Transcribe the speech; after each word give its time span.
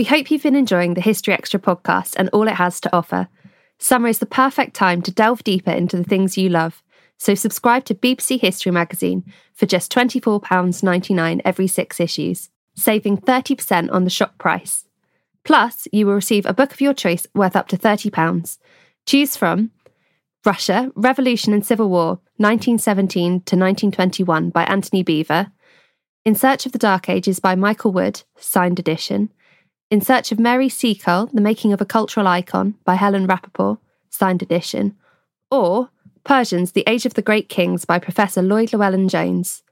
We 0.00 0.04
hope 0.04 0.30
you've 0.30 0.44
been 0.44 0.56
enjoying 0.56 0.94
the 0.94 1.02
History 1.02 1.34
Extra 1.34 1.60
podcast 1.60 2.14
and 2.16 2.30
all 2.30 2.48
it 2.48 2.54
has 2.54 2.80
to 2.80 2.96
offer. 2.96 3.28
Summer 3.78 4.08
is 4.08 4.18
the 4.18 4.24
perfect 4.24 4.74
time 4.74 5.02
to 5.02 5.12
delve 5.12 5.44
deeper 5.44 5.72
into 5.72 5.98
the 5.98 6.04
things 6.04 6.38
you 6.38 6.48
love. 6.48 6.82
So 7.18 7.34
subscribe 7.34 7.84
to 7.84 7.94
BBC 7.94 8.40
History 8.40 8.72
magazine 8.72 9.30
for 9.52 9.66
just 9.66 9.92
£24.99 9.92 11.42
every 11.44 11.66
six 11.66 12.00
issues, 12.00 12.48
saving 12.74 13.18
30% 13.18 13.92
on 13.92 14.04
the 14.04 14.08
shop 14.08 14.38
price. 14.38 14.86
Plus, 15.44 15.86
you 15.92 16.06
will 16.06 16.14
receive 16.14 16.46
a 16.46 16.54
book 16.54 16.72
of 16.72 16.80
your 16.80 16.94
choice 16.94 17.26
worth 17.34 17.54
up 17.54 17.68
to 17.68 17.76
£30. 17.76 18.56
Choose 19.04 19.36
from 19.36 19.70
Russia, 20.46 20.90
Revolution 20.94 21.52
and 21.52 21.66
Civil 21.66 21.90
War, 21.90 22.20
1917 22.38 23.32
to 23.32 23.54
1921 23.54 24.48
by 24.48 24.64
Antony 24.64 25.04
Beevor, 25.04 25.52
In 26.24 26.34
Search 26.34 26.64
of 26.64 26.72
the 26.72 26.78
Dark 26.78 27.10
Ages 27.10 27.38
by 27.38 27.54
Michael 27.54 27.92
Wood, 27.92 28.22
signed 28.38 28.78
edition, 28.78 29.30
In 29.90 30.00
Search 30.00 30.30
of 30.30 30.38
Mary 30.38 30.68
Seacole, 30.68 31.26
The 31.32 31.40
Making 31.40 31.72
of 31.72 31.80
a 31.80 31.84
Cultural 31.84 32.28
Icon 32.28 32.76
by 32.84 32.94
Helen 32.94 33.26
Rappaport, 33.26 33.78
signed 34.08 34.40
edition, 34.40 34.96
or 35.50 35.90
Persians, 36.22 36.70
The 36.72 36.84
Age 36.86 37.06
of 37.06 37.14
the 37.14 37.22
Great 37.22 37.48
Kings 37.48 37.84
by 37.84 37.98
Professor 37.98 38.40
Lloyd 38.40 38.72
Llewellyn 38.72 39.08
Jones. 39.08 39.64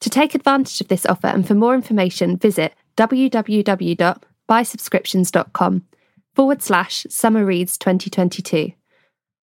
To 0.00 0.08
take 0.08 0.34
advantage 0.34 0.80
of 0.80 0.88
this 0.88 1.04
offer 1.04 1.26
and 1.26 1.46
for 1.46 1.52
more 1.54 1.74
information, 1.74 2.38
visit 2.38 2.72
www.buysubscriptions.com 2.96 5.84
forward 6.34 6.62
slash 6.62 7.06
Summer 7.10 7.44
Reads 7.44 7.76
2022. 7.76 8.72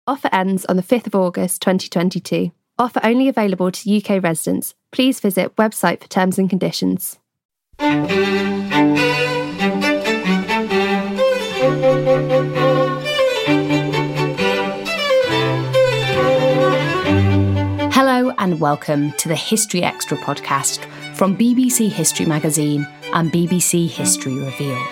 Offer 0.07 0.29
ends 0.31 0.65
on 0.65 0.77
the 0.77 0.83
5th 0.83 1.05
of 1.05 1.13
August 1.13 1.61
2022. 1.61 2.49
Offer 2.79 3.01
only 3.03 3.27
available 3.27 3.71
to 3.71 3.97
UK 3.97 4.23
residents. 4.23 4.73
Please 4.91 5.19
visit 5.19 5.55
website 5.57 6.01
for 6.01 6.07
terms 6.07 6.39
and 6.39 6.49
conditions. 6.49 7.19
Welcome 18.59 19.11
to 19.13 19.27
the 19.27 19.35
History 19.35 19.83
Extra 19.83 20.17
podcast 20.17 20.85
from 21.15 21.37
BBC 21.37 21.91
History 21.91 22.25
Magazine 22.25 22.87
and 23.13 23.31
BBC 23.31 23.87
History 23.87 24.33
Revealed. 24.33 24.87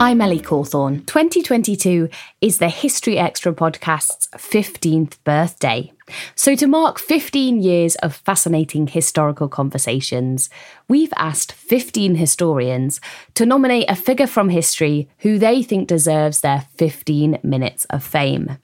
I'm 0.00 0.20
Ellie 0.20 0.40
Cawthorne. 0.40 1.06
2022 1.06 2.08
is 2.40 2.58
the 2.58 2.68
History 2.68 3.16
Extra 3.16 3.52
podcast's 3.52 4.26
15th 4.32 5.22
birthday. 5.22 5.92
So, 6.34 6.54
to 6.54 6.66
mark 6.66 6.98
15 6.98 7.60
years 7.60 7.96
of 7.96 8.14
fascinating 8.14 8.86
historical 8.86 9.48
conversations, 9.48 10.50
we've 10.88 11.12
asked 11.16 11.52
15 11.52 12.16
historians 12.16 13.00
to 13.34 13.46
nominate 13.46 13.88
a 13.88 13.96
figure 13.96 14.26
from 14.26 14.48
history 14.48 15.08
who 15.18 15.38
they 15.38 15.62
think 15.62 15.88
deserves 15.88 16.40
their 16.40 16.66
15 16.76 17.38
minutes 17.42 17.84
of 17.86 18.02
fame. 18.02 18.58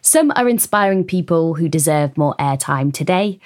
Some 0.00 0.32
are 0.36 0.48
inspiring 0.48 1.04
people 1.04 1.54
who 1.54 1.68
deserve 1.68 2.16
more 2.16 2.34
airtime 2.38 2.92
today. 2.92 3.40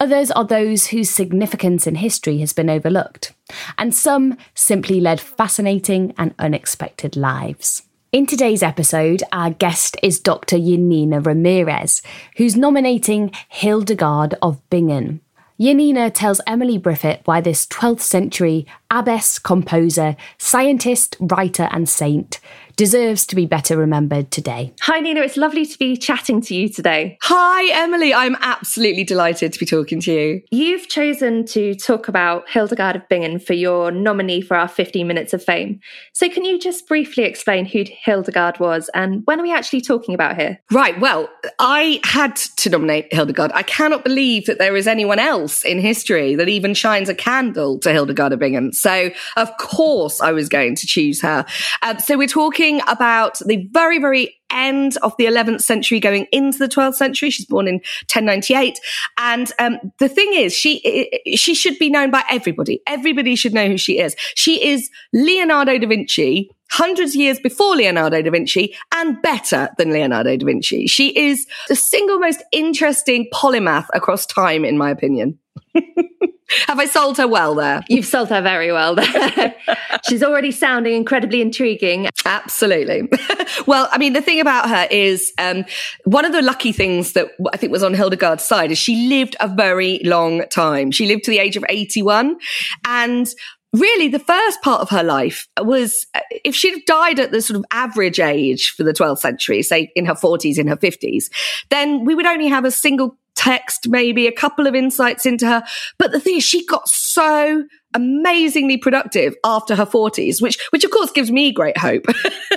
Others 0.00 0.30
are 0.30 0.44
those 0.44 0.86
whose 0.86 1.10
significance 1.10 1.86
in 1.86 1.96
history 1.96 2.38
has 2.38 2.52
been 2.52 2.70
overlooked. 2.70 3.34
And 3.76 3.94
some 3.94 4.36
simply 4.54 4.98
led 5.00 5.20
fascinating 5.20 6.14
and 6.16 6.34
unexpected 6.38 7.16
lives. 7.16 7.82
In 8.12 8.26
today's 8.26 8.60
episode, 8.60 9.22
our 9.30 9.50
guest 9.50 9.96
is 10.02 10.18
Dr. 10.18 10.56
Janina 10.56 11.20
Ramirez, 11.20 12.02
who's 12.38 12.56
nominating 12.56 13.30
Hildegard 13.48 14.34
of 14.42 14.68
Bingen. 14.68 15.20
Janina 15.60 16.10
tells 16.10 16.40
Emily 16.44 16.76
Briffett 16.76 17.20
why 17.24 17.40
this 17.40 17.66
12th 17.66 18.00
century 18.00 18.66
abbess, 18.90 19.38
composer, 19.38 20.16
scientist, 20.38 21.18
writer, 21.20 21.68
and 21.70 21.88
saint 21.88 22.39
deserves 22.80 23.26
to 23.26 23.36
be 23.36 23.44
better 23.44 23.76
remembered 23.76 24.30
today. 24.30 24.72
Hi, 24.80 25.00
Nina. 25.00 25.20
It's 25.20 25.36
lovely 25.36 25.66
to 25.66 25.78
be 25.78 25.98
chatting 25.98 26.40
to 26.40 26.54
you 26.54 26.68
today. 26.68 27.18
Hi, 27.22 27.70
Emily. 27.72 28.14
I'm 28.14 28.36
absolutely 28.40 29.04
delighted 29.04 29.52
to 29.52 29.58
be 29.58 29.66
talking 29.66 30.00
to 30.00 30.12
you. 30.12 30.42
You've 30.50 30.88
chosen 30.88 31.44
to 31.46 31.74
talk 31.74 32.08
about 32.08 32.48
Hildegard 32.48 32.96
of 32.96 33.06
Bingen 33.08 33.38
for 33.38 33.52
your 33.52 33.90
nominee 33.90 34.40
for 34.40 34.56
our 34.56 34.66
15 34.66 35.06
Minutes 35.06 35.34
of 35.34 35.44
Fame. 35.44 35.78
So, 36.14 36.30
can 36.30 36.44
you 36.44 36.58
just 36.58 36.88
briefly 36.88 37.24
explain 37.24 37.66
who 37.66 37.84
Hildegard 37.86 38.58
was 38.60 38.88
and 38.94 39.22
when 39.26 39.38
are 39.38 39.42
we 39.42 39.52
actually 39.52 39.82
talking 39.82 40.14
about 40.14 40.36
here? 40.36 40.58
Right. 40.70 40.98
Well, 40.98 41.28
I 41.58 42.00
had 42.04 42.36
to 42.36 42.70
nominate 42.70 43.12
Hildegard. 43.12 43.52
I 43.54 43.62
cannot 43.62 44.04
believe 44.04 44.46
that 44.46 44.58
there 44.58 44.74
is 44.74 44.86
anyone 44.86 45.18
else 45.18 45.66
in 45.66 45.80
history 45.80 46.34
that 46.34 46.48
even 46.48 46.72
shines 46.72 47.10
a 47.10 47.14
candle 47.14 47.78
to 47.80 47.92
Hildegard 47.92 48.32
of 48.32 48.38
Bingen. 48.38 48.72
So, 48.72 49.10
of 49.36 49.54
course, 49.58 50.22
I 50.22 50.32
was 50.32 50.48
going 50.48 50.76
to 50.76 50.86
choose 50.86 51.20
her. 51.20 51.44
Um, 51.82 51.98
so, 51.98 52.16
we're 52.16 52.26
talking 52.26 52.39
living 52.48 52.80
about 52.88 53.38
the 53.46 53.68
very, 53.72 53.98
very 53.98 54.36
end 54.50 54.96
of 55.02 55.14
the 55.16 55.26
11th 55.26 55.60
century 55.60 56.00
going 56.00 56.26
into 56.32 56.58
the 56.58 56.68
12th 56.68 56.94
century. 56.94 57.30
She's 57.30 57.46
born 57.46 57.68
in 57.68 57.74
1098. 57.74 58.78
And 59.18 59.52
um, 59.58 59.78
the 59.98 60.08
thing 60.08 60.32
is, 60.34 60.52
she, 60.52 61.08
she 61.36 61.54
should 61.54 61.78
be 61.78 61.90
known 61.90 62.10
by 62.10 62.24
everybody. 62.30 62.80
Everybody 62.86 63.36
should 63.36 63.54
know 63.54 63.68
who 63.68 63.78
she 63.78 63.98
is. 63.98 64.16
She 64.34 64.64
is 64.64 64.90
Leonardo 65.12 65.78
da 65.78 65.86
Vinci 65.86 66.50
hundreds 66.70 67.14
of 67.14 67.20
years 67.20 67.40
before 67.40 67.74
Leonardo 67.74 68.22
da 68.22 68.30
Vinci 68.30 68.74
and 68.94 69.20
better 69.22 69.68
than 69.76 69.90
Leonardo 69.90 70.36
da 70.36 70.46
Vinci. 70.46 70.86
She 70.86 71.08
is 71.18 71.46
the 71.68 71.76
single 71.76 72.18
most 72.18 72.42
interesting 72.52 73.28
polymath 73.34 73.86
across 73.92 74.26
time, 74.26 74.64
in 74.64 74.78
my 74.78 74.90
opinion. 74.90 75.38
Have 76.66 76.80
I 76.80 76.86
sold 76.86 77.16
her 77.18 77.28
well 77.28 77.54
there? 77.54 77.82
You've 77.88 78.06
sold 78.06 78.28
her 78.30 78.42
very 78.42 78.72
well 78.72 78.96
there. 78.96 79.54
She's 80.08 80.22
already 80.22 80.50
sounding 80.50 80.94
incredibly 80.94 81.40
intriguing. 81.40 82.08
Absolutely. 82.24 83.08
well, 83.66 83.88
I 83.92 83.98
mean, 83.98 84.14
the 84.14 84.20
thing 84.20 84.40
about 84.40 84.68
her 84.68 84.88
is 84.90 85.32
um, 85.38 85.64
one 86.04 86.24
of 86.24 86.32
the 86.32 86.42
lucky 86.42 86.72
things 86.72 87.12
that 87.12 87.28
I 87.52 87.56
think 87.56 87.70
was 87.70 87.84
on 87.84 87.94
Hildegard's 87.94 88.44
side 88.44 88.72
is 88.72 88.78
she 88.78 89.08
lived 89.08 89.36
a 89.38 89.46
very 89.46 90.00
long 90.04 90.42
time. 90.48 90.90
She 90.90 91.06
lived 91.06 91.24
to 91.24 91.30
the 91.30 91.38
age 91.38 91.56
of 91.56 91.64
81. 91.68 92.36
And 92.84 93.28
really 93.72 94.08
the 94.08 94.18
first 94.18 94.60
part 94.62 94.80
of 94.80 94.90
her 94.90 95.02
life 95.02 95.46
was 95.60 96.06
if 96.44 96.56
she'd 96.56 96.84
died 96.86 97.20
at 97.20 97.30
the 97.30 97.40
sort 97.40 97.56
of 97.56 97.64
average 97.70 98.18
age 98.18 98.74
for 98.76 98.82
the 98.82 98.92
12th 98.92 99.18
century 99.18 99.62
say 99.62 99.92
in 99.94 100.04
her 100.06 100.14
40s 100.14 100.58
in 100.58 100.66
her 100.66 100.76
50s 100.76 101.30
then 101.68 102.04
we 102.04 102.14
would 102.14 102.26
only 102.26 102.48
have 102.48 102.64
a 102.64 102.70
single 102.70 103.16
text, 103.40 103.88
maybe 103.88 104.26
a 104.26 104.32
couple 104.32 104.66
of 104.66 104.74
insights 104.74 105.24
into 105.24 105.46
her. 105.46 105.64
But 105.98 106.12
the 106.12 106.20
thing 106.20 106.36
is, 106.36 106.44
she 106.44 106.66
got 106.66 106.88
so 106.88 107.64
amazingly 107.94 108.76
productive 108.76 109.34
after 109.44 109.74
her 109.74 109.86
40s, 109.86 110.42
which, 110.42 110.58
which 110.70 110.84
of 110.84 110.90
course 110.90 111.10
gives 111.10 111.30
me 111.30 111.50
great 111.50 111.78
hope. 111.78 112.04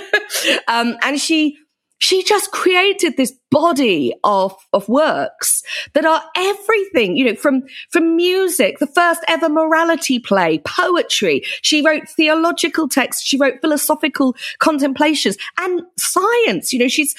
um, 0.68 0.96
and 1.02 1.18
she, 1.18 1.56
she 1.98 2.22
just 2.22 2.50
created 2.52 3.16
this 3.16 3.32
body 3.54 4.12
of, 4.24 4.52
of 4.72 4.88
works 4.88 5.62
that 5.92 6.04
are 6.04 6.20
everything, 6.36 7.16
you 7.16 7.24
know, 7.24 7.36
from, 7.36 7.62
from 7.88 8.16
music, 8.16 8.80
the 8.80 8.86
first 8.88 9.22
ever 9.28 9.48
morality 9.48 10.18
play, 10.18 10.58
poetry. 10.64 11.40
She 11.62 11.80
wrote 11.80 12.08
theological 12.08 12.88
texts. 12.88 13.22
She 13.22 13.38
wrote 13.38 13.60
philosophical 13.60 14.34
contemplations 14.58 15.36
and 15.56 15.82
science. 15.96 16.72
You 16.72 16.80
know, 16.80 16.88
she's 16.88 17.14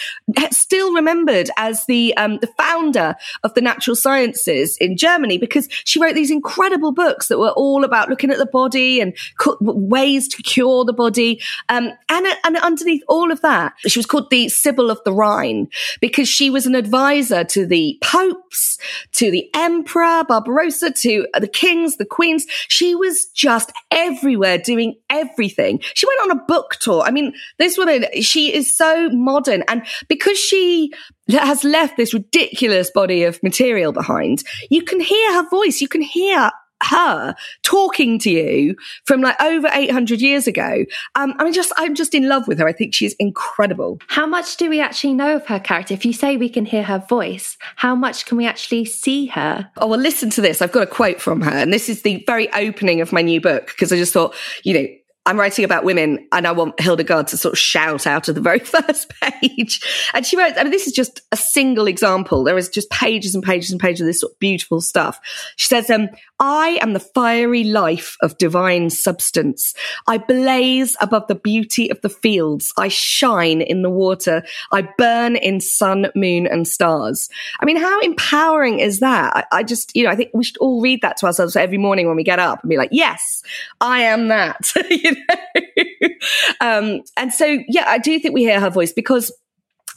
still 0.51 0.93
remembered 0.93 1.49
as 1.55 1.85
the, 1.85 2.13
um, 2.17 2.39
the 2.39 2.51
founder 2.57 3.15
of 3.45 3.53
the 3.53 3.61
natural 3.61 3.95
sciences 3.95 4.75
in 4.81 4.97
Germany 4.97 5.37
because 5.37 5.69
she 5.85 6.01
wrote 6.01 6.15
these 6.15 6.31
incredible 6.31 6.91
books 6.91 7.29
that 7.29 7.39
were 7.39 7.51
all 7.51 7.85
about 7.85 8.09
looking 8.09 8.29
at 8.29 8.39
the 8.39 8.45
body 8.45 8.99
and 8.99 9.15
ways 9.61 10.27
to 10.27 10.43
cure 10.43 10.83
the 10.83 10.91
body. 10.91 11.41
Um, 11.69 11.93
and, 12.09 12.27
and 12.43 12.57
underneath 12.57 13.03
all 13.07 13.31
of 13.31 13.39
that, 13.39 13.71
she 13.87 13.99
was 13.99 14.05
called 14.05 14.29
the 14.29 14.49
Sibyl 14.49 14.91
of 14.91 14.99
the 15.05 15.13
Rhine 15.13 15.69
because 16.01 16.24
because 16.25 16.33
she 16.33 16.49
was 16.49 16.65
an 16.65 16.73
advisor 16.73 17.43
to 17.43 17.67
the 17.67 17.99
popes, 18.01 18.79
to 19.11 19.29
the 19.29 19.47
emperor, 19.53 20.23
Barbarossa, 20.27 20.91
to 20.91 21.27
the 21.39 21.47
kings, 21.47 21.97
the 21.97 22.05
queens. 22.05 22.45
She 22.67 22.95
was 22.95 23.27
just 23.35 23.71
everywhere 23.91 24.57
doing 24.57 24.95
everything. 25.09 25.79
She 25.93 26.07
went 26.07 26.21
on 26.21 26.31
a 26.31 26.43
book 26.47 26.77
tour. 26.79 27.03
I 27.05 27.11
mean, 27.11 27.33
this 27.59 27.77
woman, 27.77 28.05
she 28.21 28.51
is 28.55 28.75
so 28.75 29.09
modern. 29.09 29.63
And 29.67 29.85
because 30.09 30.39
she 30.39 30.91
has 31.29 31.63
left 31.63 31.95
this 31.95 32.13
ridiculous 32.13 32.89
body 32.89 33.23
of 33.23 33.41
material 33.43 33.91
behind, 33.91 34.43
you 34.71 34.81
can 34.81 34.99
hear 34.99 35.33
her 35.33 35.47
voice. 35.49 35.79
You 35.79 35.87
can 35.87 36.01
hear 36.01 36.49
her 36.83 37.35
talking 37.63 38.19
to 38.19 38.29
you 38.29 38.75
from 39.05 39.21
like 39.21 39.39
over 39.41 39.69
800 39.71 40.21
years 40.21 40.47
ago. 40.47 40.85
Um, 41.15 41.33
I 41.37 41.43
mean, 41.43 41.53
just, 41.53 41.71
I'm 41.77 41.95
just 41.95 42.13
in 42.13 42.27
love 42.27 42.47
with 42.47 42.59
her. 42.59 42.67
I 42.67 42.73
think 42.73 42.93
she's 42.93 43.13
incredible. 43.13 43.99
How 44.07 44.25
much 44.25 44.57
do 44.57 44.69
we 44.69 44.79
actually 44.79 45.13
know 45.13 45.37
of 45.37 45.45
her 45.47 45.59
character? 45.59 45.93
If 45.93 46.05
you 46.05 46.13
say 46.13 46.37
we 46.37 46.49
can 46.49 46.65
hear 46.65 46.83
her 46.83 47.03
voice, 47.07 47.57
how 47.75 47.95
much 47.95 48.25
can 48.25 48.37
we 48.37 48.45
actually 48.45 48.85
see 48.85 49.27
her? 49.27 49.69
Oh, 49.77 49.87
well, 49.87 49.99
listen 49.99 50.29
to 50.31 50.41
this. 50.41 50.61
I've 50.61 50.71
got 50.71 50.83
a 50.83 50.87
quote 50.87 51.21
from 51.21 51.41
her, 51.41 51.51
and 51.51 51.73
this 51.73 51.89
is 51.89 52.01
the 52.01 52.23
very 52.27 52.51
opening 52.53 53.01
of 53.01 53.11
my 53.11 53.21
new 53.21 53.41
book 53.41 53.67
because 53.67 53.91
I 53.91 53.97
just 53.97 54.13
thought, 54.13 54.35
you 54.63 54.73
know, 54.73 54.87
I'm 55.25 55.39
writing 55.39 55.65
about 55.65 55.83
women 55.83 56.27
and 56.31 56.45
I 56.45 56.51
want 56.51 56.79
Hildegard 56.79 57.27
to 57.27 57.37
sort 57.37 57.53
of 57.53 57.59
shout 57.59 58.05
out 58.05 58.27
of 58.27 58.35
the 58.35 58.41
very 58.41 58.59
first 58.75 59.11
page. 59.21 59.81
And 60.13 60.25
she 60.25 60.37
wrote, 60.37 60.53
I 60.57 60.63
mean, 60.63 60.71
this 60.71 60.85
is 60.85 60.93
just 60.93 61.21
a 61.31 61.37
single 61.37 61.87
example. 61.87 62.43
There 62.43 62.57
is 62.57 62.69
just 62.69 62.89
pages 62.91 63.33
and 63.33 63.43
pages 63.43 63.71
and 63.71 63.81
pages 63.81 64.01
of 64.01 64.07
this 64.07 64.19
sort 64.19 64.33
of 64.33 64.39
beautiful 64.39 64.81
stuff. 64.81 65.19
She 65.55 65.67
says, 65.67 65.89
um, 65.89 66.09
I 66.39 66.77
am 66.81 66.93
the 66.93 66.99
fiery 66.99 67.63
life 67.63 68.17
of 68.21 68.37
divine 68.37 68.89
substance. 68.89 69.73
I 70.07 70.17
blaze 70.17 70.95
above 70.99 71.27
the 71.27 71.35
beauty 71.35 71.89
of 71.89 72.01
the 72.01 72.09
fields. 72.09 72.71
I 72.77 72.89
shine 72.89 73.61
in 73.61 73.81
the 73.81 73.89
water. 73.89 74.43
I 74.71 74.87
burn 74.97 75.37
in 75.37 75.59
sun, 75.59 76.07
moon, 76.13 76.45
and 76.45 76.67
stars. 76.67 77.29
I 77.61 77.65
mean, 77.65 77.77
how 77.77 77.99
empowering 78.01 78.79
is 78.79 78.99
that? 78.99 79.35
I, 79.35 79.59
I 79.59 79.63
just, 79.63 79.95
you 79.95 80.03
know, 80.03 80.09
I 80.09 80.15
think 80.15 80.31
we 80.33 80.43
should 80.43 80.57
all 80.57 80.81
read 80.81 81.01
that 81.01 81.17
to 81.17 81.25
ourselves 81.25 81.55
every 81.55 81.77
morning 81.77 82.07
when 82.07 82.17
we 82.17 82.23
get 82.23 82.39
up 82.39 82.61
and 82.61 82.69
be 82.69 82.77
like, 82.77 82.89
yes, 82.91 83.41
I 83.81 84.01
am 84.01 84.27
that. 84.27 84.71
um, 86.61 87.01
and 87.17 87.33
so, 87.33 87.59
yeah, 87.67 87.85
I 87.87 87.97
do 87.97 88.19
think 88.19 88.33
we 88.33 88.43
hear 88.43 88.59
her 88.59 88.69
voice 88.69 88.93
because 88.93 89.31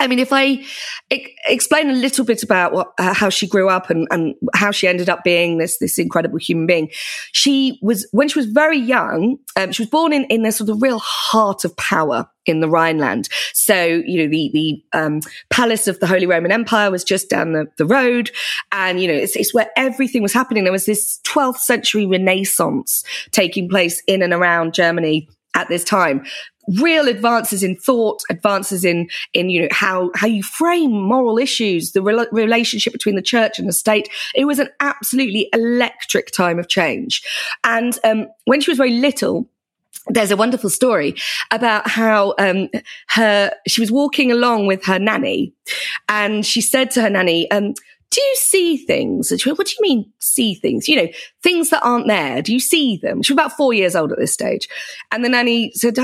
I 0.01 0.07
mean, 0.07 0.19
if 0.19 0.33
I 0.33 0.65
explain 1.47 1.91
a 1.91 1.95
little 1.95 2.25
bit 2.25 2.43
about 2.43 2.73
what, 2.73 2.93
uh, 2.99 3.13
how 3.15 3.31
she 3.31 3.47
grew 3.47 3.69
up 3.69 3.91
and, 3.91 4.07
and 4.11 4.35
how 4.55 4.71
she 4.71 4.87
ended 4.87 5.09
up 5.09 5.25
being 5.25 5.59
this 5.59 5.79
this 5.79 5.99
incredible 5.99 6.39
human 6.39 6.67
being, 6.67 6.91
she 7.33 7.79
was 7.83 8.07
when 8.13 8.29
she 8.29 8.39
was 8.39 8.47
very 8.47 8.79
young. 8.79 9.39
Um, 9.57 9.73
she 9.73 9.83
was 9.83 9.91
born 9.91 10.13
in 10.13 10.25
in 10.25 10.43
the 10.43 10.53
sort 10.53 10.71
of 10.71 10.81
real 10.81 11.01
heart 11.01 11.65
of 11.65 11.77
power 11.77 12.29
in 12.47 12.61
the 12.61 12.69
Rhineland. 12.69 13.29
So 13.53 13.85
you 13.85 14.23
know 14.23 14.31
the 14.31 14.51
the 14.53 14.99
um, 14.99 15.21
palace 15.51 15.89
of 15.89 15.99
the 16.01 16.07
Holy 16.07 16.27
Roman 16.27 16.53
Empire 16.53 16.91
was 16.91 17.05
just 17.05 17.29
down 17.29 17.53
the, 17.53 17.67
the 17.77 17.87
road, 17.87 18.31
and 18.71 19.01
you 19.01 19.09
know 19.09 19.15
it's, 19.15 19.37
it's 19.37 19.53
where 19.53 19.71
everything 19.77 20.23
was 20.23 20.33
happening. 20.33 20.65
There 20.65 20.73
was 20.73 20.87
this 20.87 21.21
12th 21.27 21.59
century 21.59 22.07
Renaissance 22.07 23.03
taking 23.33 23.69
place 23.69 24.03
in 24.07 24.23
and 24.23 24.33
around 24.33 24.75
Germany 24.75 25.29
at 25.59 25.69
this 25.69 25.85
time 25.85 26.25
real 26.77 27.09
advances 27.09 27.63
in 27.63 27.77
thought, 27.77 28.23
advances 28.31 28.85
in 28.85 29.09
in 29.35 29.51
you 29.51 29.63
know 29.63 29.69
how 29.71 30.11
how 30.15 30.27
you 30.27 30.43
frame 30.43 30.93
moral 30.93 31.39
issues, 31.39 31.93
the 31.93 32.03
re- 32.03 32.27
relationship 32.31 32.93
between 32.93 33.17
the 33.17 33.23
church 33.23 33.59
and 33.59 33.69
the 33.69 33.73
state. 33.73 34.09
It 34.35 34.45
was 34.45 34.59
an 34.59 34.69
absolutely 34.81 35.49
electric 35.53 36.31
time 36.31 36.59
of 36.59 36.69
change. 36.69 37.23
And 37.65 37.99
um, 38.05 38.27
when 38.45 38.61
she 38.61 38.71
was 38.71 38.79
very 38.79 38.93
little, 38.93 39.49
there's 40.09 40.31
a 40.31 40.37
wonderful 40.37 40.71
story 40.71 41.15
about 41.51 41.89
how 41.89 42.35
um, 42.39 42.69
her 43.09 43.51
she 43.67 43.81
was 43.81 43.91
walking 43.91 44.31
along 44.31 44.67
with 44.67 44.85
her 44.85 44.99
nanny, 44.99 45.53
and 46.09 46.45
she 46.45 46.61
said 46.61 46.91
to 46.93 47.03
her 47.03 47.11
nanny, 47.11 47.51
um, 47.51 47.75
"Do 48.11 48.21
you 48.21 48.37
see 48.37 48.77
things?" 48.77 49.31
And 49.31 49.41
she 49.41 49.49
went, 49.49 49.59
"What 49.59 49.67
do 49.69 49.75
you 49.79 49.83
mean 49.83 50.13
see 50.19 50.55
things? 50.55 50.89
You 50.89 50.97
know, 50.97 51.09
things 51.43 51.71
that 51.71 51.85
aren't 51.85 52.07
there. 52.07 52.43
Do 52.43 52.53
you 52.53 52.61
see 52.61 52.97
them?" 52.97 53.23
She 53.23 53.33
was 53.33 53.37
about 53.37 53.57
four 53.57 53.73
years 53.73 53.95
old 53.95 54.13
at 54.13 54.19
this 54.19 54.33
stage, 54.33 54.69
and 55.13 55.25
the 55.25 55.29
nanny 55.29 55.73
said, 55.75 55.97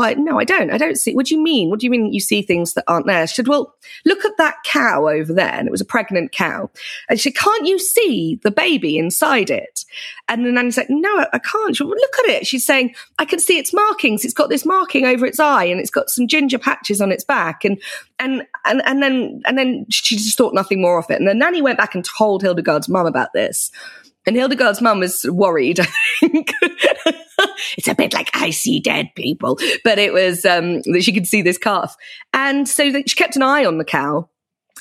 I, 0.00 0.14
no, 0.14 0.38
I 0.38 0.44
don't. 0.44 0.70
I 0.70 0.78
don't 0.78 0.96
see. 0.96 1.14
What 1.14 1.26
do 1.26 1.34
you 1.34 1.42
mean? 1.42 1.70
What 1.70 1.80
do 1.80 1.86
you 1.86 1.90
mean 1.90 2.12
you 2.12 2.20
see 2.20 2.42
things 2.42 2.74
that 2.74 2.84
aren't 2.86 3.06
there? 3.06 3.26
She 3.26 3.34
said, 3.34 3.48
well, 3.48 3.74
look 4.04 4.24
at 4.24 4.36
that 4.38 4.56
cow 4.64 5.08
over 5.08 5.32
there. 5.32 5.52
And 5.52 5.66
it 5.66 5.70
was 5.70 5.80
a 5.80 5.86
pregnant 5.86 6.32
cow. 6.32 6.70
And 7.08 7.18
she 7.18 7.30
said, 7.30 7.36
can't 7.36 7.66
you 7.66 7.78
see 7.78 8.40
the 8.42 8.50
baby 8.50 8.98
inside 8.98 9.50
it? 9.50 9.84
And 10.28 10.44
the 10.44 10.52
nanny 10.52 10.70
said, 10.70 10.86
no, 10.88 11.26
I 11.32 11.38
can't. 11.38 11.74
She 11.74 11.78
said, 11.78 11.88
well, 11.88 11.96
look 11.96 12.18
at 12.20 12.30
it. 12.30 12.46
She's 12.46 12.64
saying, 12.64 12.94
I 13.18 13.24
can 13.24 13.38
see 13.38 13.58
its 13.58 13.72
markings. 13.72 14.24
It's 14.24 14.34
got 14.34 14.48
this 14.48 14.64
marking 14.64 15.04
over 15.06 15.26
its 15.26 15.40
eye 15.40 15.64
and 15.64 15.80
it's 15.80 15.90
got 15.90 16.10
some 16.10 16.28
ginger 16.28 16.58
patches 16.58 17.00
on 17.00 17.12
its 17.12 17.24
back. 17.24 17.64
And, 17.64 17.80
and, 18.18 18.46
and, 18.64 18.82
and 18.84 19.02
then, 19.02 19.42
and 19.46 19.58
then 19.58 19.86
she 19.90 20.16
just 20.16 20.36
thought 20.36 20.54
nothing 20.54 20.80
more 20.80 20.98
of 20.98 21.10
it. 21.10 21.18
And 21.18 21.28
the 21.28 21.34
nanny 21.34 21.62
went 21.62 21.78
back 21.78 21.94
and 21.94 22.04
told 22.04 22.42
Hildegard's 22.42 22.88
mum 22.88 23.06
about 23.06 23.32
this. 23.32 23.70
And 24.26 24.36
Hildegard's 24.36 24.82
mum 24.82 25.00
was 25.00 25.24
worried, 25.24 25.80
I 25.80 25.88
think. 26.20 26.52
it's 27.76 27.88
a 27.88 27.94
bit 27.94 28.12
like 28.12 28.30
I 28.34 28.50
see 28.50 28.80
dead 28.80 29.10
people, 29.14 29.58
but 29.84 29.98
it 29.98 30.12
was 30.12 30.44
um, 30.44 30.82
that 30.82 31.02
she 31.02 31.12
could 31.12 31.26
see 31.26 31.42
this 31.42 31.58
calf. 31.58 31.96
And 32.32 32.68
so 32.68 32.90
she 32.90 33.16
kept 33.16 33.36
an 33.36 33.42
eye 33.42 33.64
on 33.64 33.78
the 33.78 33.84
cow. 33.84 34.28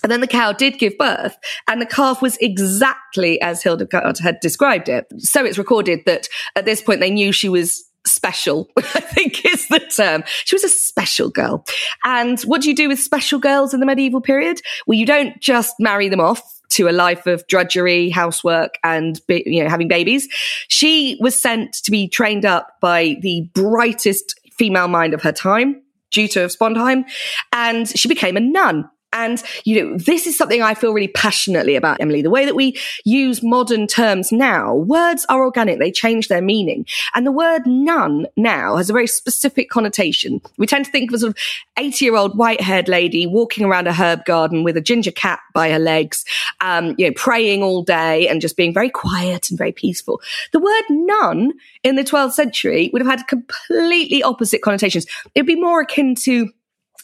And 0.03 0.11
then 0.11 0.21
the 0.21 0.27
cow 0.27 0.51
did 0.51 0.77
give 0.77 0.95
birth, 0.99 1.35
and 1.67 1.81
the 1.81 1.85
calf 1.85 2.21
was 2.21 2.37
exactly 2.37 3.41
as 3.41 3.63
Hildegard 3.63 4.19
had 4.19 4.39
described 4.41 4.89
it. 4.89 5.07
So 5.17 5.43
it's 5.43 5.57
recorded 5.57 6.01
that 6.05 6.27
at 6.55 6.65
this 6.65 6.83
point 6.83 6.99
they 6.99 7.09
knew 7.09 7.31
she 7.31 7.49
was 7.49 7.83
special, 8.05 8.69
I 8.77 8.99
think 8.99 9.43
is 9.43 9.67
the 9.69 9.79
term. 9.79 10.23
She 10.45 10.55
was 10.55 10.63
a 10.63 10.69
special 10.69 11.29
girl. 11.29 11.65
And 12.05 12.39
what 12.41 12.61
do 12.61 12.69
you 12.69 12.75
do 12.75 12.87
with 12.87 12.99
special 12.99 13.39
girls 13.39 13.73
in 13.73 13.79
the 13.79 13.87
medieval 13.87 14.21
period? 14.21 14.61
Well, 14.85 14.97
you 14.97 15.05
don't 15.05 15.39
just 15.41 15.73
marry 15.79 16.09
them 16.09 16.21
off 16.21 16.56
to 16.69 16.87
a 16.87 16.91
life 16.91 17.25
of 17.27 17.45
drudgery, 17.47 18.09
housework, 18.09 18.77
and 18.83 19.19
you 19.27 19.63
know 19.63 19.69
having 19.69 19.87
babies. 19.87 20.27
She 20.67 21.17
was 21.19 21.39
sent 21.39 21.73
to 21.83 21.91
be 21.91 22.07
trained 22.07 22.45
up 22.45 22.79
by 22.81 23.17
the 23.21 23.49
brightest 23.53 24.39
female 24.57 24.87
mind 24.87 25.13
of 25.13 25.21
her 25.21 25.31
time, 25.31 25.81
Jutta 26.11 26.45
of 26.45 26.51
Sponheim, 26.51 27.03
and 27.51 27.87
she 27.87 28.07
became 28.07 28.37
a 28.37 28.41
nun. 28.41 28.89
And, 29.17 29.41
you 29.65 29.83
know, 29.83 29.97
this 29.97 30.27
is 30.27 30.37
something 30.37 30.61
I 30.61 30.75
feel 30.75 30.93
really 30.93 31.07
passionately 31.07 31.75
about, 31.75 31.99
Emily. 31.99 32.21
The 32.21 32.29
way 32.29 32.45
that 32.45 32.55
we 32.55 32.77
use 33.03 33.41
modern 33.41 33.87
terms 33.87 34.31
now, 34.31 34.75
words 34.75 35.25
are 35.27 35.43
organic. 35.43 35.79
They 35.79 35.91
change 35.91 36.27
their 36.27 36.41
meaning. 36.41 36.85
And 37.15 37.25
the 37.25 37.31
word 37.31 37.65
nun 37.65 38.27
now 38.37 38.75
has 38.75 38.91
a 38.91 38.93
very 38.93 39.07
specific 39.07 39.69
connotation. 39.69 40.39
We 40.57 40.67
tend 40.67 40.85
to 40.85 40.91
think 40.91 41.09
of 41.09 41.15
a 41.15 41.19
sort 41.19 41.31
of 41.31 41.37
80 41.77 42.05
year 42.05 42.15
old 42.15 42.37
white 42.37 42.61
haired 42.61 42.87
lady 42.87 43.25
walking 43.25 43.65
around 43.65 43.87
a 43.87 43.93
herb 43.93 44.23
garden 44.25 44.63
with 44.63 44.77
a 44.77 44.81
ginger 44.81 45.11
cat 45.11 45.39
by 45.53 45.71
her 45.71 45.79
legs, 45.79 46.23
um, 46.61 46.93
you 46.99 47.07
know, 47.07 47.13
praying 47.15 47.63
all 47.63 47.81
day 47.81 48.27
and 48.27 48.39
just 48.39 48.55
being 48.55 48.73
very 48.73 48.89
quiet 48.89 49.49
and 49.49 49.57
very 49.57 49.71
peaceful. 49.71 50.21
The 50.53 50.59
word 50.59 50.83
nun 50.89 51.53
in 51.83 51.95
the 51.95 52.03
12th 52.03 52.33
century 52.33 52.91
would 52.93 53.01
have 53.01 53.19
had 53.19 53.27
completely 53.27 54.21
opposite 54.21 54.61
connotations. 54.61 55.07
It'd 55.33 55.47
be 55.47 55.55
more 55.55 55.81
akin 55.81 56.13
to 56.23 56.51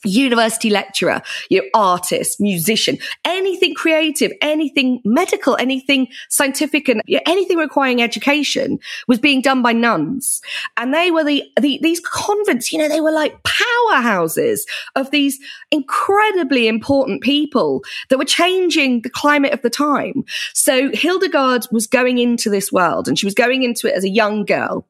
university 0.03 0.69
lecturer, 0.69 1.21
you 1.49 1.61
know, 1.61 1.67
artist, 1.73 2.39
musician, 2.39 2.97
anything 3.25 3.73
creative, 3.73 4.31
anything 4.41 5.01
medical, 5.05 5.55
anything 5.57 6.07
scientific 6.29 6.87
and 6.87 7.01
you 7.05 7.17
know, 7.17 7.23
anything 7.25 7.57
requiring 7.57 8.01
education 8.01 8.79
was 9.07 9.19
being 9.19 9.41
done 9.41 9.61
by 9.61 9.73
nuns. 9.73 10.41
And 10.77 10.93
they 10.93 11.11
were 11.11 11.23
the, 11.23 11.43
the, 11.59 11.79
these 11.81 11.99
convents, 11.99 12.71
you 12.71 12.79
know, 12.79 12.89
they 12.89 13.01
were 13.01 13.11
like 13.11 13.41
powerhouses 13.43 14.61
of 14.95 15.11
these 15.11 15.39
incredibly 15.71 16.67
important 16.67 17.21
people 17.21 17.83
that 18.09 18.17
were 18.17 18.25
changing 18.25 19.01
the 19.01 19.09
climate 19.09 19.53
of 19.53 19.61
the 19.61 19.69
time. 19.69 20.23
So 20.53 20.89
Hildegard 20.91 21.67
was 21.71 21.87
going 21.87 22.17
into 22.17 22.49
this 22.49 22.71
world 22.71 23.07
and 23.07 23.17
she 23.17 23.25
was 23.25 23.33
going 23.33 23.63
into 23.63 23.87
it 23.87 23.95
as 23.95 24.03
a 24.03 24.09
young 24.09 24.45
girl. 24.45 24.85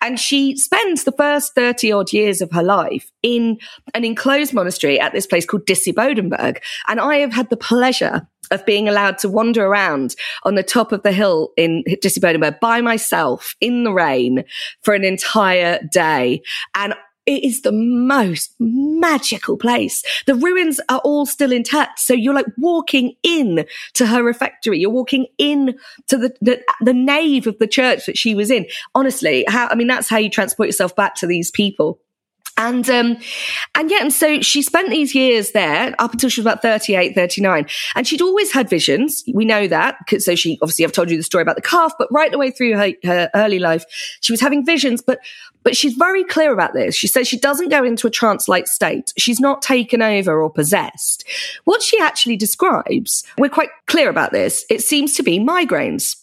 And 0.00 0.18
she 0.18 0.56
spends 0.56 1.04
the 1.04 1.12
first 1.12 1.54
30 1.54 1.92
odd 1.92 2.12
years 2.12 2.40
of 2.40 2.50
her 2.52 2.62
life 2.62 3.10
in 3.22 3.58
an 3.94 4.04
enclosed 4.04 4.53
monastery 4.54 4.98
at 5.00 5.12
this 5.12 5.26
place 5.26 5.46
called 5.46 5.66
Disibodenberg. 5.66 6.58
And 6.88 7.00
I 7.00 7.16
have 7.16 7.32
had 7.32 7.50
the 7.50 7.56
pleasure 7.56 8.26
of 8.50 8.64
being 8.66 8.88
allowed 8.88 9.18
to 9.18 9.28
wander 9.28 9.64
around 9.64 10.14
on 10.44 10.54
the 10.54 10.62
top 10.62 10.92
of 10.92 11.02
the 11.02 11.12
hill 11.12 11.52
in 11.56 11.82
Disibodenberg 12.02 12.60
by 12.60 12.80
myself 12.80 13.54
in 13.60 13.84
the 13.84 13.92
rain 13.92 14.44
for 14.82 14.94
an 14.94 15.04
entire 15.04 15.80
day. 15.90 16.42
And 16.74 16.94
it 17.26 17.42
is 17.42 17.62
the 17.62 17.72
most 17.72 18.54
magical 18.60 19.56
place. 19.56 20.02
The 20.26 20.34
ruins 20.34 20.78
are 20.90 21.00
all 21.04 21.24
still 21.24 21.52
intact. 21.52 21.98
So 21.98 22.12
you're 22.12 22.34
like 22.34 22.46
walking 22.58 23.14
in 23.22 23.64
to 23.94 24.06
her 24.06 24.22
refectory. 24.22 24.78
You're 24.78 24.90
walking 24.90 25.26
in 25.38 25.78
to 26.08 26.18
the, 26.18 26.34
the, 26.42 26.62
the 26.82 26.92
nave 26.92 27.46
of 27.46 27.58
the 27.58 27.66
church 27.66 28.06
that 28.06 28.18
she 28.18 28.34
was 28.34 28.50
in. 28.50 28.66
Honestly, 28.94 29.44
how, 29.48 29.68
I 29.68 29.74
mean, 29.74 29.86
that's 29.86 30.08
how 30.08 30.18
you 30.18 30.28
transport 30.28 30.68
yourself 30.68 30.94
back 30.94 31.14
to 31.16 31.26
these 31.26 31.50
people. 31.50 31.98
And, 32.56 32.88
um, 32.88 33.16
and 33.74 33.90
yeah, 33.90 34.00
and 34.00 34.12
so 34.12 34.40
she 34.40 34.62
spent 34.62 34.90
these 34.90 35.14
years 35.14 35.50
there 35.50 35.94
up 35.98 36.12
until 36.12 36.30
she 36.30 36.40
was 36.40 36.46
about 36.46 36.62
38, 36.62 37.14
39. 37.14 37.66
And 37.96 38.06
she'd 38.06 38.22
always 38.22 38.52
had 38.52 38.68
visions. 38.68 39.24
We 39.34 39.44
know 39.44 39.66
that. 39.66 39.96
So 40.18 40.34
she, 40.36 40.58
obviously, 40.62 40.84
I've 40.84 40.92
told 40.92 41.10
you 41.10 41.16
the 41.16 41.22
story 41.22 41.42
about 41.42 41.56
the 41.56 41.62
calf, 41.62 41.92
but 41.98 42.08
right 42.12 42.30
the 42.30 42.38
way 42.38 42.50
through 42.50 42.76
her, 42.76 42.92
her 43.02 43.30
early 43.34 43.58
life, 43.58 43.84
she 44.20 44.32
was 44.32 44.40
having 44.40 44.64
visions, 44.64 45.02
but, 45.02 45.18
but 45.64 45.76
she's 45.76 45.94
very 45.94 46.22
clear 46.22 46.52
about 46.52 46.74
this. 46.74 46.94
She 46.94 47.08
says 47.08 47.26
she 47.26 47.38
doesn't 47.38 47.70
go 47.70 47.82
into 47.82 48.06
a 48.06 48.10
trance-like 48.10 48.68
state. 48.68 49.12
She's 49.16 49.40
not 49.40 49.60
taken 49.60 50.00
over 50.00 50.40
or 50.40 50.50
possessed. 50.50 51.24
What 51.64 51.82
she 51.82 51.98
actually 51.98 52.36
describes, 52.36 53.24
we're 53.38 53.48
quite 53.48 53.70
clear 53.86 54.08
about 54.08 54.32
this. 54.32 54.64
It 54.70 54.82
seems 54.82 55.14
to 55.14 55.22
be 55.22 55.40
migraines. 55.40 56.16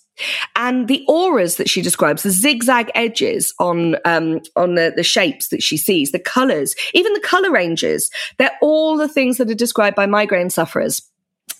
And 0.55 0.87
the 0.87 1.03
auras 1.07 1.55
that 1.57 1.69
she 1.69 1.81
describes, 1.81 2.23
the 2.23 2.31
zigzag 2.31 2.91
edges 2.95 3.53
on 3.59 3.95
um, 4.05 4.41
on 4.55 4.75
the, 4.75 4.93
the 4.95 5.03
shapes 5.03 5.49
that 5.49 5.63
she 5.63 5.77
sees, 5.77 6.11
the 6.11 6.19
colors, 6.19 6.75
even 6.93 7.13
the 7.13 7.19
color 7.21 7.51
ranges, 7.51 8.09
they're 8.37 8.57
all 8.61 8.97
the 8.97 9.07
things 9.07 9.37
that 9.37 9.49
are 9.49 9.55
described 9.55 9.95
by 9.95 10.05
migraine 10.05 10.49
sufferers. 10.49 11.01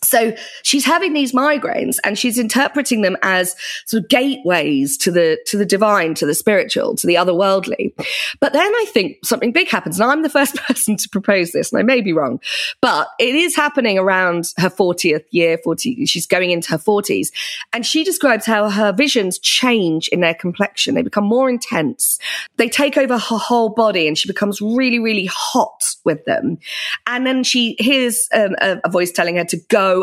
So 0.04 0.36
she's 0.64 0.84
having 0.84 1.14
these 1.14 1.32
migraines 1.32 1.98
and 2.04 2.18
she's 2.18 2.40
interpreting 2.40 3.02
them 3.02 3.18
as 3.22 3.56
sort 3.86 4.04
of 4.04 4.10
gateways 4.10 4.98
to 4.98 5.12
the, 5.12 5.40
to 5.48 5.58
the 5.58 5.66
divine, 5.66 6.16
to 6.16 6.26
the 6.26 6.34
spiritual, 6.34 6.96
to 6.96 7.06
the 7.06 7.16
otherworldly. 7.16 7.94
But 8.40 8.54
then 8.54 8.74
I 8.74 8.86
think 8.90 9.24
something 9.24 9.52
big 9.52 9.70
happens 9.70 10.00
and 10.00 10.10
I'm 10.10 10.24
the 10.24 10.30
first 10.42 10.56
person 10.56 10.98
to 10.98 11.10
propose 11.10 11.52
this 11.52 11.72
and 11.72 11.80
I 11.80 11.84
may 11.84 12.02
be 12.02 12.14
wrong, 12.14 12.40
but 12.82 13.10
it 13.20 13.36
is 13.36 13.56
happening 13.56 14.00
around 14.00 14.54
her 14.58 14.70
40th 14.70 15.26
year, 15.30 15.60
40, 15.64 16.06
she's 16.08 16.26
going 16.26 16.50
into 16.50 16.72
her 16.72 16.80
40s. 16.80 17.32
And 17.72 17.86
she 17.86 18.04
describes 18.04 18.46
how 18.46 18.70
her 18.70 18.92
visions 18.92 19.38
change 19.38 20.08
in 20.08 20.22
their 20.22 20.34
complexion. 20.34 20.96
They 20.96 21.04
become 21.04 21.26
more 21.26 21.50
intense. 21.50 22.18
They 22.58 22.70
take 22.70 22.98
over 22.98 23.20
her 23.20 23.38
whole 23.38 23.70
body 23.70 24.08
and 24.08 24.18
she 24.18 24.28
becomes 24.28 24.62
really, 24.62 25.00
really 25.00 25.30
hot 25.32 25.84
with 26.06 26.26
them. 26.26 26.58
And 27.06 27.28
then 27.28 27.44
she 27.44 27.76
hears 27.80 28.28
um, 28.34 28.56
a, 28.62 28.80
a 28.84 28.90
voice 28.90 29.12
telling 29.12 29.38
her 29.38 29.46
to 29.46 29.58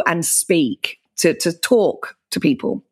and 0.06 0.24
speak, 0.24 0.98
to, 1.18 1.34
to 1.34 1.52
talk 1.52 2.16
to 2.30 2.40
people. 2.40 2.82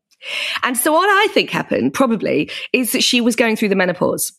And 0.62 0.76
so 0.76 0.92
what 0.92 1.08
I 1.08 1.32
think 1.32 1.50
happened 1.50 1.94
probably 1.94 2.50
is 2.72 2.92
that 2.92 3.02
she 3.02 3.20
was 3.20 3.36
going 3.36 3.56
through 3.56 3.68
the 3.68 3.76
menopause. 3.76 4.32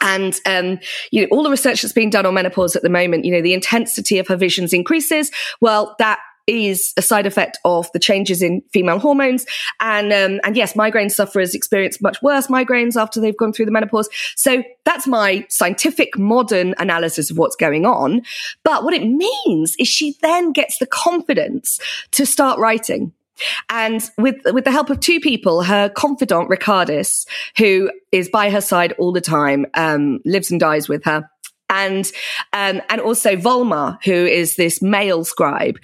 And 0.00 0.38
um, 0.46 0.78
you 1.10 1.22
know, 1.22 1.28
all 1.30 1.42
the 1.42 1.50
research 1.50 1.82
that's 1.82 1.92
being 1.92 2.10
done 2.10 2.24
on 2.24 2.34
menopause 2.34 2.76
at 2.76 2.82
the 2.82 2.88
moment, 2.88 3.24
you 3.24 3.32
know, 3.32 3.42
the 3.42 3.52
intensity 3.52 4.18
of 4.18 4.28
her 4.28 4.36
visions 4.36 4.72
increases. 4.72 5.30
Well, 5.60 5.96
that 5.98 6.20
is 6.48 6.94
a 6.96 7.02
side 7.02 7.26
effect 7.26 7.58
of 7.64 7.92
the 7.92 7.98
changes 7.98 8.42
in 8.42 8.62
female 8.72 8.98
hormones. 8.98 9.46
And, 9.80 10.12
um, 10.12 10.40
and 10.42 10.56
yes, 10.56 10.74
migraine 10.74 11.10
sufferers 11.10 11.54
experience 11.54 12.00
much 12.00 12.20
worse 12.22 12.46
migraines 12.46 13.00
after 13.00 13.20
they've 13.20 13.36
gone 13.36 13.52
through 13.52 13.66
the 13.66 13.70
menopause. 13.70 14.08
So 14.34 14.64
that's 14.84 15.06
my 15.06 15.46
scientific 15.50 16.18
modern 16.18 16.74
analysis 16.78 17.30
of 17.30 17.36
what's 17.36 17.54
going 17.54 17.84
on. 17.84 18.22
But 18.64 18.82
what 18.82 18.94
it 18.94 19.06
means 19.06 19.76
is 19.78 19.86
she 19.86 20.16
then 20.22 20.52
gets 20.52 20.78
the 20.78 20.86
confidence 20.86 21.78
to 22.12 22.24
start 22.24 22.58
writing. 22.58 23.12
And 23.68 24.02
with, 24.18 24.36
with 24.46 24.64
the 24.64 24.72
help 24.72 24.90
of 24.90 25.00
two 25.00 25.20
people, 25.20 25.62
her 25.62 25.88
confidant, 25.88 26.48
Richardis, 26.48 27.26
who 27.56 27.90
is 28.10 28.28
by 28.28 28.50
her 28.50 28.60
side 28.60 28.92
all 28.98 29.12
the 29.12 29.20
time, 29.20 29.66
um, 29.74 30.20
lives 30.24 30.50
and 30.50 30.58
dies 30.58 30.88
with 30.88 31.04
her 31.04 31.28
and 31.70 32.10
um, 32.52 32.80
and 32.88 33.00
also 33.00 33.36
Volmar, 33.36 33.98
who 34.04 34.12
is 34.12 34.56
this 34.56 34.80
male 34.82 35.24
scribe. 35.24 35.78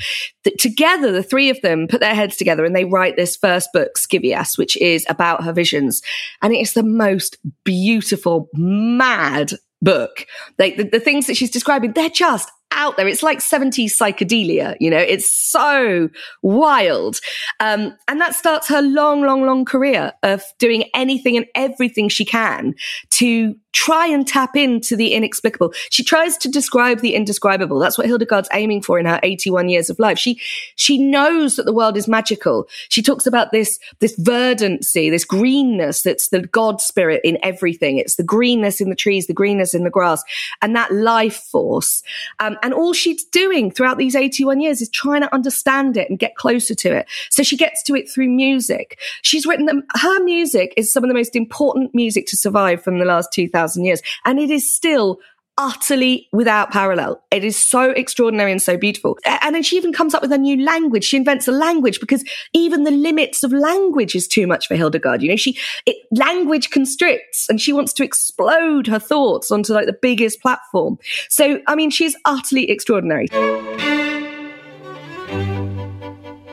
That 0.45 0.59
together, 0.59 1.11
the 1.12 1.23
three 1.23 1.50
of 1.50 1.61
them 1.62 1.87
put 1.88 2.00
their 2.00 2.14
heads 2.14 2.37
together 2.37 2.64
and 2.64 2.76
they 2.76 2.85
write 2.85 3.17
this 3.17 3.37
first 3.37 3.71
book, 3.73 3.97
Scivias, 3.97 4.59
which 4.59 4.76
is 4.76 5.07
about 5.09 5.45
her 5.45 5.53
visions, 5.53 6.03
and 6.43 6.53
it 6.53 6.59
is 6.59 6.75
the 6.75 6.83
most 6.83 7.38
beautiful, 7.64 8.49
mad 8.55 9.53
book. 9.83 10.26
Like 10.59 10.76
the, 10.76 10.85
the 10.85 11.00
things 11.00 11.26
that 11.26 11.37
she's 11.37 11.50
describing, 11.50 11.93
they're 11.93 12.09
just 12.09 12.50
out 12.75 12.97
there. 12.97 13.09
It's 13.09 13.23
like 13.23 13.38
70s 13.38 13.97
psychedelia, 13.97 14.76
you 14.81 14.90
know, 14.90 14.99
it's 14.99 15.31
so 15.31 16.09
wild. 16.43 17.21
Um, 17.61 17.97
and 18.09 18.21
that 18.21 18.35
starts 18.35 18.69
her 18.69 18.83
long, 18.83 19.23
long, 19.23 19.45
long 19.45 19.64
career 19.64 20.12
of 20.23 20.43
doing 20.59 20.85
anything 20.95 21.37
and 21.37 21.47
everything 21.54 22.09
she 22.09 22.25
can 22.25 22.75
to 23.11 23.57
try 23.75 24.07
and 24.07 24.26
tap 24.26 24.57
into 24.57 24.95
the 24.95 25.12
inexplicable. 25.12 25.75
She 25.90 26.04
tries 26.04 26.37
to 26.38 26.49
describe 26.49 27.00
the 27.00 27.14
indescribable. 27.14 27.81
That's 27.81 27.99
what 27.99 28.07
Hildegard's 28.07 28.49
aiming 28.52 28.83
for 28.83 29.00
in 29.00 29.07
her 29.07 29.19
81 29.23 29.69
years 29.69 29.90
of 29.90 29.99
life. 29.99 30.16
She, 30.16 30.40
she 30.76 30.97
knows 30.97 31.57
that 31.57 31.64
the 31.64 31.73
world 31.73 31.97
is 31.97 32.07
magical. 32.07 32.69
She 32.88 33.02
talks 33.02 33.26
about 33.26 33.50
this, 33.50 33.81
this 33.99 34.14
verdancy, 34.16 35.11
this 35.11 35.25
greenness 35.25 36.02
that's 36.02 36.28
the 36.28 36.40
God 36.40 36.81
spirit 36.81 37.21
in 37.25 37.37
everything. 37.43 37.99
It's 37.99 38.14
the 38.14 38.23
greenness 38.23 38.81
in 38.81 38.90
the 38.90 38.97
trees, 38.97 39.26
the 39.26 39.35
greenness 39.35 39.75
in 39.75 39.83
the 39.83 39.90
grass, 39.90 40.23
and 40.62 40.76
that 40.76 40.93
life 40.93 41.37
force. 41.37 42.02
Um, 42.38 42.57
and 42.64 42.75
all 42.75 42.92
she's 42.92 43.23
doing 43.23 43.71
throughout 43.71 43.99
these 43.99 44.16
81 44.16 44.61
years 44.61 44.83
is 44.83 44.88
trying 44.88 45.21
to 45.21 45.33
understand 45.33 45.97
it 45.97 46.11
and 46.11 46.18
get 46.18 46.35
closer 46.35 46.75
to 46.75 46.92
it. 46.92 47.06
So 47.30 47.44
she 47.44 47.56
gets 47.56 47.80
to 47.85 47.94
it 47.94 48.11
through 48.11 48.30
music. 48.30 48.99
She's 49.23 49.47
written 49.47 49.66
them, 49.66 49.85
her 49.94 50.25
music 50.25 50.75
is 50.76 50.92
some 50.92 51.04
of 51.04 51.09
the 51.09 51.14
most 51.14 51.37
important 51.37 51.94
music 51.94 52.26
to 52.26 52.37
survive 52.37 52.83
from 52.83 52.99
the 52.99 53.04
last 53.04 53.33
2000 53.33 53.44
2,000 53.75 53.85
years. 53.85 54.02
And 54.25 54.38
it 54.38 54.50
is 54.50 54.73
still 54.73 55.18
utterly 55.56 56.28
without 56.32 56.73
parallel. 56.73 57.23
It 57.30 57.44
is 57.44 57.56
so 57.56 57.90
extraordinary 57.90 58.50
and 58.50 58.61
so 58.61 58.76
beautiful. 58.76 59.18
And 59.25 59.54
then 59.54 59.62
she 59.62 59.76
even 59.76 59.92
comes 59.92 60.14
up 60.14 60.23
with 60.23 60.32
a 60.32 60.38
new 60.38 60.62
language. 60.64 61.04
She 61.04 61.16
invents 61.16 61.46
a 61.46 61.52
language 61.52 62.00
because 62.00 62.25
even 62.52 62.84
the 62.84 62.90
limits 62.90 63.42
of 63.44 63.52
language 63.52 64.14
is 64.14 64.26
too 64.26 64.46
much 64.46 64.66
for 64.66 64.75
Hildegard. 64.75 65.23
You 65.23 65.30
know, 65.30 65.37
she, 65.37 65.56
it, 65.87 65.96
language 66.11 66.70
constricts 66.70 67.49
and 67.49 67.61
she 67.61 67.73
wants 67.73 67.92
to 67.94 68.04
explode 68.04 68.87
her 68.87 68.99
thoughts 68.99 69.50
onto 69.50 69.73
like 69.73 69.87
the 69.87 69.96
biggest 70.00 70.40
platform. 70.40 70.99
So, 71.28 71.61
I 71.66 71.75
mean, 71.75 71.90
she's 71.90 72.16
utterly 72.25 72.70
extraordinary. 72.70 73.28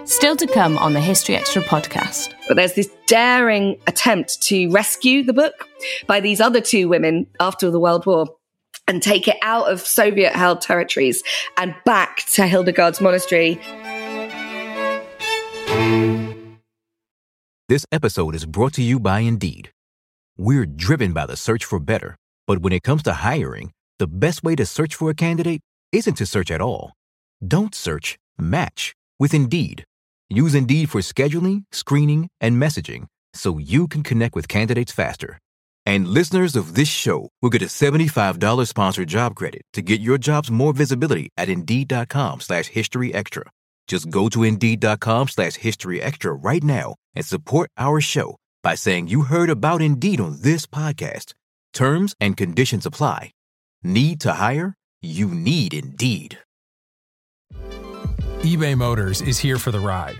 Still 0.06 0.36
to 0.36 0.46
come 0.46 0.78
on 0.78 0.94
the 0.94 1.00
History 1.00 1.36
Extra 1.36 1.62
podcast. 1.62 2.34
But 2.48 2.58
there's 2.58 2.74
this 2.74 2.90
daring 3.08 3.80
attempt 3.88 4.42
to 4.44 4.70
rescue 4.70 5.24
the 5.24 5.34
book 5.34 5.68
by 6.06 6.20
these 6.20 6.42
other 6.42 6.60
two 6.60 6.90
women 6.90 7.28
after 7.40 7.72
the 7.72 7.80
World 7.80 8.06
War 8.06 8.28
and 8.88 9.02
take 9.02 9.28
it 9.28 9.38
out 9.42 9.72
of 9.72 9.82
Soviet 9.82 10.34
held 10.34 10.62
territories 10.62 11.24
and 11.58 11.76
back 11.86 12.26
to 12.34 12.48
Hildegard's 12.48 13.02
monastery. 13.02 13.60
This 17.70 17.86
episode 17.92 18.36
is 18.36 18.46
brought 18.46 18.74
to 18.74 18.82
you 18.82 19.00
by 19.00 19.20
Indeed. 19.20 19.72
We're 20.38 20.66
driven 20.66 21.14
by 21.14 21.26
the 21.26 21.38
search 21.38 21.64
for 21.64 21.80
better, 21.80 22.18
but 22.46 22.60
when 22.60 22.74
it 22.74 22.84
comes 22.84 23.04
to 23.04 23.14
hiring, 23.14 23.72
the 24.00 24.08
best 24.08 24.44
way 24.44 24.56
to 24.56 24.66
search 24.66 24.96
for 24.96 25.10
a 25.10 25.14
candidate 25.14 25.62
isn't 25.92 26.16
to 26.16 26.26
search 26.26 26.52
at 26.52 26.62
all. 26.62 26.94
Don't 27.48 27.74
search 27.74 28.18
match 28.38 28.94
with 29.20 29.34
Indeed. 29.34 29.86
Use 30.30 30.56
Indeed 30.56 30.90
for 30.90 31.02
scheduling, 31.02 31.64
screening, 31.72 32.28
and 32.42 32.62
messaging 32.62 33.06
so 33.34 33.58
you 33.58 33.88
can 33.88 34.04
connect 34.04 34.36
with 34.36 34.48
candidates 34.48 34.92
faster. 34.92 35.40
And 35.86 36.08
listeners 36.08 36.56
of 36.56 36.76
this 36.76 36.88
show 36.88 37.30
will 37.42 37.50
get 37.50 37.62
a 37.62 37.66
$75 37.66 38.68
sponsored 38.68 39.08
job 39.08 39.36
credit 39.36 39.62
to 39.74 39.82
get 39.82 40.02
your 40.02 40.18
jobs 40.18 40.52
more 40.52 40.74
visibility 40.74 41.30
at 41.38 41.50
Indeed.com 41.50 42.42
slash 42.42 42.68
History 42.68 43.14
Extra. 43.14 43.46
Just 43.88 44.10
go 44.10 44.30
to 44.30 44.44
Indeed.com 44.44 45.28
slash 45.30 45.56
History 45.56 46.02
Extra 46.02 46.34
right 46.34 46.64
now 46.64 46.96
and 47.16 47.26
support 47.26 47.70
our 47.78 48.00
show 48.00 48.38
by 48.64 48.76
saying 48.76 49.08
you 49.08 49.24
heard 49.24 49.50
about 49.50 49.82
Indeed 49.82 50.20
on 50.22 50.42
this 50.42 50.66
podcast. 50.66 51.34
Terms 51.74 52.16
and 52.20 52.38
conditions 52.38 52.86
apply. 52.86 53.32
Need 53.84 54.22
to 54.22 54.34
hire? 54.34 54.76
You 55.02 55.28
need 55.30 55.74
Indeed. 55.74 56.38
eBay 58.42 58.78
Motors 58.78 59.22
is 59.22 59.40
here 59.40 59.58
for 59.58 59.72
the 59.72 59.80
ride. 59.80 60.20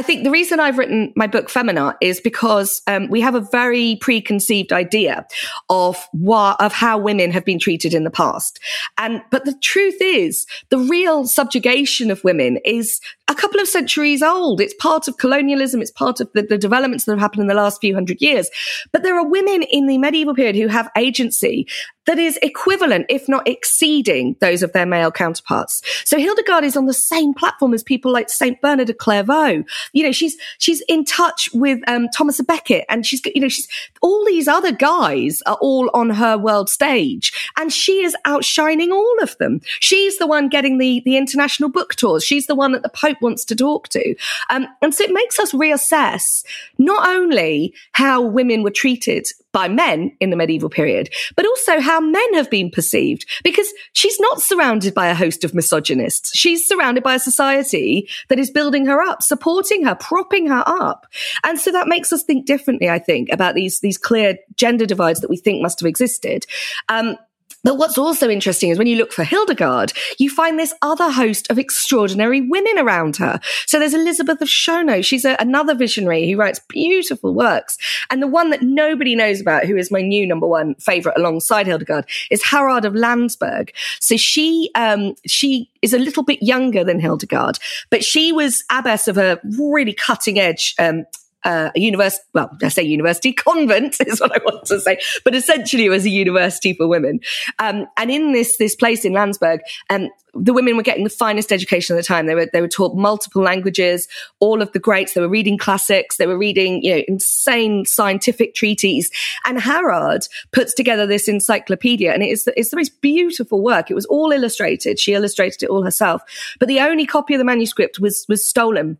I 0.00 0.02
think 0.02 0.24
the 0.24 0.30
reason 0.30 0.60
I've 0.60 0.78
written 0.78 1.12
my 1.14 1.26
book 1.26 1.50
Femina 1.50 1.94
is 2.00 2.22
because 2.22 2.80
um, 2.86 3.10
we 3.10 3.20
have 3.20 3.34
a 3.34 3.46
very 3.52 3.98
preconceived 4.00 4.72
idea 4.72 5.26
of 5.68 6.08
what, 6.12 6.58
of 6.58 6.72
how 6.72 6.96
women 6.96 7.30
have 7.32 7.44
been 7.44 7.58
treated 7.58 7.92
in 7.92 8.04
the 8.04 8.10
past. 8.10 8.58
And, 8.96 9.20
but 9.30 9.44
the 9.44 9.52
truth 9.60 9.98
is 10.00 10.46
the 10.70 10.78
real 10.78 11.26
subjugation 11.26 12.10
of 12.10 12.24
women 12.24 12.60
is 12.64 12.98
a 13.30 13.34
couple 13.34 13.60
of 13.60 13.68
centuries 13.68 14.22
old. 14.22 14.60
It's 14.60 14.74
part 14.74 15.06
of 15.06 15.16
colonialism. 15.16 15.80
It's 15.80 15.92
part 15.92 16.20
of 16.20 16.28
the, 16.34 16.42
the 16.42 16.58
developments 16.58 17.04
that 17.04 17.12
have 17.12 17.20
happened 17.20 17.42
in 17.42 17.46
the 17.46 17.54
last 17.54 17.80
few 17.80 17.94
hundred 17.94 18.20
years. 18.20 18.50
But 18.92 19.04
there 19.04 19.16
are 19.16 19.26
women 19.26 19.62
in 19.62 19.86
the 19.86 19.98
medieval 19.98 20.34
period 20.34 20.56
who 20.56 20.66
have 20.66 20.90
agency 20.96 21.68
that 22.06 22.18
is 22.18 22.38
equivalent, 22.42 23.06
if 23.08 23.28
not 23.28 23.46
exceeding, 23.46 24.34
those 24.40 24.64
of 24.64 24.72
their 24.72 24.84
male 24.84 25.12
counterparts. 25.12 25.80
So 26.04 26.18
Hildegard 26.18 26.64
is 26.64 26.76
on 26.76 26.86
the 26.86 26.92
same 26.92 27.34
platform 27.34 27.72
as 27.72 27.84
people 27.84 28.10
like 28.10 28.28
Saint 28.28 28.60
Bernard 28.60 28.90
of 28.90 28.98
Clairvaux. 28.98 29.62
You 29.92 30.02
know, 30.02 30.10
she's 30.10 30.36
she's 30.58 30.82
in 30.88 31.04
touch 31.04 31.48
with 31.54 31.78
um, 31.88 32.08
Thomas 32.08 32.40
Becket, 32.40 32.84
and 32.88 33.06
she's 33.06 33.22
you 33.26 33.40
know 33.40 33.48
she's 33.48 33.68
all 34.02 34.24
these 34.24 34.48
other 34.48 34.72
guys 34.72 35.40
are 35.46 35.58
all 35.60 35.88
on 35.94 36.10
her 36.10 36.36
world 36.36 36.68
stage, 36.68 37.32
and 37.56 37.72
she 37.72 38.02
is 38.02 38.16
outshining 38.24 38.90
all 38.90 39.22
of 39.22 39.38
them. 39.38 39.60
She's 39.78 40.18
the 40.18 40.26
one 40.26 40.48
getting 40.48 40.78
the 40.78 41.02
the 41.04 41.16
international 41.16 41.70
book 41.70 41.94
tours. 41.94 42.24
She's 42.24 42.46
the 42.46 42.56
one 42.56 42.72
that 42.72 42.82
the 42.82 42.88
Pope 42.88 43.19
wants 43.20 43.44
to 43.46 43.56
talk 43.56 43.88
to, 43.88 44.14
um, 44.50 44.66
and 44.82 44.94
so 44.94 45.04
it 45.04 45.12
makes 45.12 45.38
us 45.38 45.52
reassess 45.52 46.44
not 46.78 47.06
only 47.08 47.74
how 47.92 48.20
women 48.22 48.62
were 48.62 48.70
treated 48.70 49.26
by 49.52 49.68
men 49.68 50.12
in 50.20 50.30
the 50.30 50.36
medieval 50.36 50.68
period, 50.68 51.10
but 51.36 51.46
also 51.46 51.80
how 51.80 52.00
men 52.00 52.34
have 52.34 52.50
been 52.50 52.70
perceived 52.70 53.26
because 53.42 53.72
she's 53.92 54.18
not 54.20 54.40
surrounded 54.40 54.94
by 54.94 55.08
a 55.08 55.14
host 55.14 55.44
of 55.44 55.54
misogynists. 55.54 56.36
She's 56.36 56.66
surrounded 56.66 57.02
by 57.02 57.16
a 57.16 57.20
society 57.20 58.08
that 58.28 58.38
is 58.38 58.50
building 58.50 58.86
her 58.86 59.02
up, 59.02 59.22
supporting 59.22 59.84
her, 59.84 59.94
propping 59.94 60.46
her 60.46 60.62
up. 60.66 61.06
And 61.44 61.58
so 61.58 61.72
that 61.72 61.88
makes 61.88 62.12
us 62.12 62.22
think 62.22 62.46
differently, 62.46 62.88
I 62.88 62.98
think, 62.98 63.28
about 63.32 63.54
these, 63.54 63.80
these 63.80 63.98
clear 63.98 64.38
gender 64.54 64.86
divides 64.86 65.20
that 65.20 65.30
we 65.30 65.36
think 65.36 65.62
must 65.62 65.80
have 65.80 65.88
existed. 65.88 66.46
Um, 66.88 67.16
but 67.62 67.76
what's 67.76 67.98
also 67.98 68.28
interesting 68.28 68.70
is 68.70 68.78
when 68.78 68.86
you 68.86 68.96
look 68.96 69.12
for 69.12 69.24
Hildegard, 69.24 69.92
you 70.18 70.30
find 70.30 70.58
this 70.58 70.74
other 70.82 71.10
host 71.10 71.50
of 71.50 71.58
extraordinary 71.58 72.40
women 72.40 72.78
around 72.78 73.16
her. 73.16 73.40
So 73.66 73.78
there's 73.78 73.94
Elizabeth 73.94 74.40
of 74.40 74.48
Schönau. 74.48 75.04
She's 75.04 75.24
a, 75.24 75.36
another 75.38 75.74
visionary 75.74 76.30
who 76.30 76.38
writes 76.38 76.60
beautiful 76.68 77.34
works. 77.34 77.76
And 78.10 78.22
the 78.22 78.26
one 78.26 78.50
that 78.50 78.62
nobody 78.62 79.14
knows 79.14 79.40
about, 79.40 79.66
who 79.66 79.76
is 79.76 79.90
my 79.90 80.00
new 80.00 80.26
number 80.26 80.46
one 80.46 80.74
favorite 80.76 81.16
alongside 81.16 81.66
Hildegard, 81.66 82.06
is 82.30 82.42
Herrad 82.42 82.84
of 82.84 82.94
Landsberg. 82.94 83.72
So 84.00 84.16
she, 84.16 84.70
um, 84.74 85.14
she 85.26 85.70
is 85.82 85.92
a 85.92 85.98
little 85.98 86.22
bit 86.22 86.42
younger 86.42 86.84
than 86.84 87.00
Hildegard, 87.00 87.58
but 87.90 88.04
she 88.04 88.32
was 88.32 88.64
abbess 88.70 89.08
of 89.08 89.18
a 89.18 89.38
really 89.58 89.92
cutting 89.92 90.38
edge, 90.38 90.74
um, 90.78 91.04
uh, 91.44 91.70
a 91.74 91.80
university, 91.80 92.24
well, 92.34 92.50
I 92.62 92.68
say 92.68 92.82
university, 92.82 93.32
convent 93.32 93.96
is 94.06 94.20
what 94.20 94.32
I 94.32 94.42
want 94.44 94.66
to 94.66 94.80
say, 94.80 94.98
but 95.24 95.34
essentially 95.34 95.86
it 95.86 95.90
was 95.90 96.04
a 96.04 96.10
university 96.10 96.74
for 96.74 96.86
women. 96.86 97.20
Um, 97.58 97.86
and 97.96 98.10
in 98.10 98.32
this, 98.32 98.56
this 98.58 98.74
place 98.74 99.04
in 99.04 99.12
Landsberg, 99.12 99.60
um, 99.88 100.08
the 100.34 100.52
women 100.52 100.76
were 100.76 100.82
getting 100.82 101.04
the 101.04 101.10
finest 101.10 101.50
education 101.50 101.96
at 101.96 101.98
the 101.98 102.06
time. 102.06 102.26
They 102.26 102.34
were, 102.34 102.48
they 102.52 102.60
were 102.60 102.68
taught 102.68 102.96
multiple 102.96 103.42
languages, 103.42 104.06
all 104.38 104.62
of 104.62 104.70
the 104.72 104.78
greats. 104.78 105.14
They 105.14 105.20
were 105.20 105.28
reading 105.28 105.58
classics. 105.58 106.16
They 106.18 106.26
were 106.26 106.38
reading, 106.38 106.82
you 106.84 106.96
know, 106.96 107.02
insane 107.08 107.84
scientific 107.84 108.54
treatises. 108.54 109.10
And 109.44 109.58
Herrad 109.58 110.28
puts 110.52 110.72
together 110.72 111.06
this 111.06 111.26
encyclopedia 111.26 112.12
and 112.12 112.22
it 112.22 112.28
is 112.28 112.44
the, 112.44 112.58
it's 112.58 112.70
the 112.70 112.76
most 112.76 113.00
beautiful 113.00 113.62
work. 113.62 113.90
It 113.90 113.94
was 113.94 114.06
all 114.06 114.30
illustrated. 114.30 114.98
She 114.98 115.14
illustrated 115.14 115.64
it 115.64 115.70
all 115.70 115.82
herself, 115.82 116.22
but 116.58 116.68
the 116.68 116.80
only 116.80 117.06
copy 117.06 117.34
of 117.34 117.38
the 117.38 117.44
manuscript 117.44 117.98
was, 117.98 118.24
was 118.28 118.44
stolen 118.44 118.98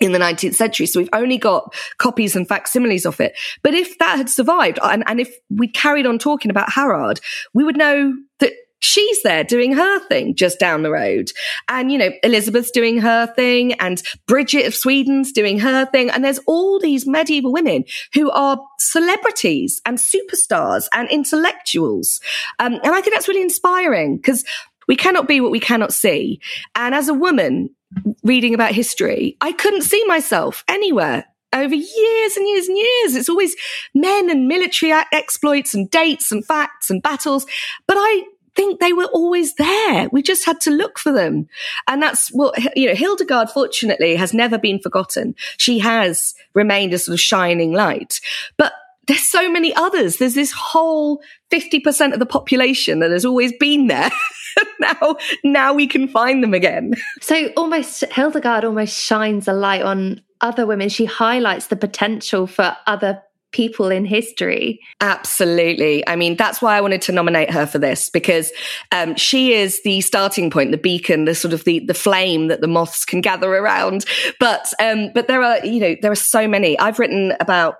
in 0.00 0.12
the 0.12 0.18
19th 0.18 0.54
century. 0.54 0.86
So 0.86 1.00
we've 1.00 1.08
only 1.12 1.38
got 1.38 1.74
copies 1.98 2.36
and 2.36 2.46
facsimiles 2.46 3.06
of 3.06 3.20
it. 3.20 3.36
But 3.62 3.74
if 3.74 3.98
that 3.98 4.16
had 4.16 4.28
survived 4.28 4.78
and, 4.82 5.02
and 5.06 5.20
if 5.20 5.34
we 5.50 5.68
carried 5.68 6.06
on 6.06 6.18
talking 6.18 6.50
about 6.50 6.68
Herrad, 6.68 7.20
we 7.54 7.64
would 7.64 7.76
know 7.76 8.14
that 8.40 8.52
she's 8.80 9.22
there 9.22 9.42
doing 9.42 9.72
her 9.72 10.00
thing 10.08 10.34
just 10.34 10.58
down 10.58 10.82
the 10.82 10.90
road. 10.90 11.32
And, 11.68 11.90
you 11.90 11.98
know, 11.98 12.10
Elizabeth's 12.22 12.70
doing 12.70 12.98
her 12.98 13.26
thing 13.26 13.72
and 13.74 14.02
Bridget 14.26 14.66
of 14.66 14.74
Sweden's 14.74 15.32
doing 15.32 15.58
her 15.60 15.86
thing. 15.86 16.10
And 16.10 16.24
there's 16.24 16.40
all 16.46 16.78
these 16.78 17.06
medieval 17.06 17.52
women 17.52 17.84
who 18.14 18.30
are 18.30 18.60
celebrities 18.78 19.80
and 19.86 19.98
superstars 19.98 20.88
and 20.92 21.08
intellectuals. 21.10 22.20
Um, 22.58 22.74
and 22.74 22.94
I 22.94 23.00
think 23.00 23.14
that's 23.14 23.28
really 23.28 23.42
inspiring 23.42 24.16
because 24.16 24.44
we 24.88 24.96
cannot 24.96 25.26
be 25.26 25.40
what 25.40 25.50
we 25.50 25.60
cannot 25.60 25.92
see. 25.92 26.40
And 26.74 26.94
as 26.94 27.08
a 27.08 27.14
woman, 27.14 27.70
reading 28.22 28.54
about 28.54 28.72
history, 28.72 29.36
I 29.40 29.52
couldn't 29.52 29.82
see 29.82 30.04
myself 30.06 30.64
anywhere 30.68 31.24
over 31.52 31.74
years 31.74 32.36
and 32.36 32.48
years 32.48 32.68
and 32.68 32.76
years. 32.76 33.16
It's 33.16 33.28
always 33.28 33.56
men 33.94 34.30
and 34.30 34.48
military 34.48 34.92
exploits 35.12 35.74
and 35.74 35.90
dates 35.90 36.30
and 36.30 36.44
facts 36.44 36.90
and 36.90 37.02
battles. 37.02 37.46
But 37.86 37.96
I 37.98 38.24
think 38.54 38.80
they 38.80 38.92
were 38.92 39.06
always 39.06 39.54
there. 39.54 40.08
We 40.12 40.22
just 40.22 40.44
had 40.44 40.60
to 40.62 40.70
look 40.70 40.98
for 40.98 41.12
them. 41.12 41.48
And 41.86 42.02
that's 42.02 42.28
what, 42.30 42.58
you 42.76 42.88
know, 42.88 42.94
Hildegard, 42.94 43.50
fortunately, 43.50 44.16
has 44.16 44.34
never 44.34 44.58
been 44.58 44.80
forgotten. 44.80 45.34
She 45.58 45.78
has 45.78 46.34
remained 46.54 46.94
a 46.94 46.98
sort 46.98 47.14
of 47.14 47.20
shining 47.20 47.72
light. 47.72 48.20
But 48.56 48.72
there's 49.06 49.26
so 49.26 49.50
many 49.50 49.74
others. 49.74 50.16
There's 50.16 50.34
this 50.34 50.52
whole 50.52 51.22
50% 51.52 52.12
of 52.12 52.18
the 52.18 52.26
population 52.26 52.98
that 53.00 53.12
has 53.12 53.24
always 53.24 53.52
been 53.52 53.86
there. 53.86 54.10
now, 54.80 55.16
now 55.44 55.74
we 55.74 55.86
can 55.86 56.08
find 56.08 56.42
them 56.42 56.54
again. 56.54 56.94
So 57.20 57.48
almost 57.56 58.04
Hildegard 58.12 58.64
almost 58.64 58.96
shines 58.96 59.48
a 59.48 59.52
light 59.52 59.82
on 59.82 60.20
other 60.40 60.66
women. 60.66 60.88
She 60.88 61.06
highlights 61.06 61.68
the 61.68 61.76
potential 61.76 62.46
for 62.46 62.76
other 62.86 63.22
people 63.52 63.90
in 63.90 64.04
history. 64.04 64.80
Absolutely. 65.00 66.06
I 66.06 66.14
mean, 66.14 66.36
that's 66.36 66.60
why 66.60 66.76
I 66.76 66.80
wanted 66.80 67.00
to 67.02 67.12
nominate 67.12 67.50
her 67.50 67.66
for 67.66 67.78
this 67.78 68.10
because 68.10 68.52
um, 68.92 69.16
she 69.16 69.54
is 69.54 69.82
the 69.82 70.02
starting 70.02 70.50
point, 70.50 70.72
the 70.72 70.78
beacon, 70.78 71.24
the 71.24 71.34
sort 71.34 71.54
of 71.54 71.64
the 71.64 71.80
the 71.80 71.94
flame 71.94 72.48
that 72.48 72.60
the 72.60 72.68
moths 72.68 73.04
can 73.04 73.20
gather 73.20 73.54
around. 73.54 74.04
But 74.38 74.72
um, 74.78 75.10
but 75.14 75.26
there 75.26 75.42
are 75.42 75.64
you 75.64 75.80
know 75.80 75.96
there 76.02 76.12
are 76.12 76.14
so 76.14 76.46
many. 76.46 76.78
I've 76.78 76.98
written 76.98 77.32
about 77.40 77.76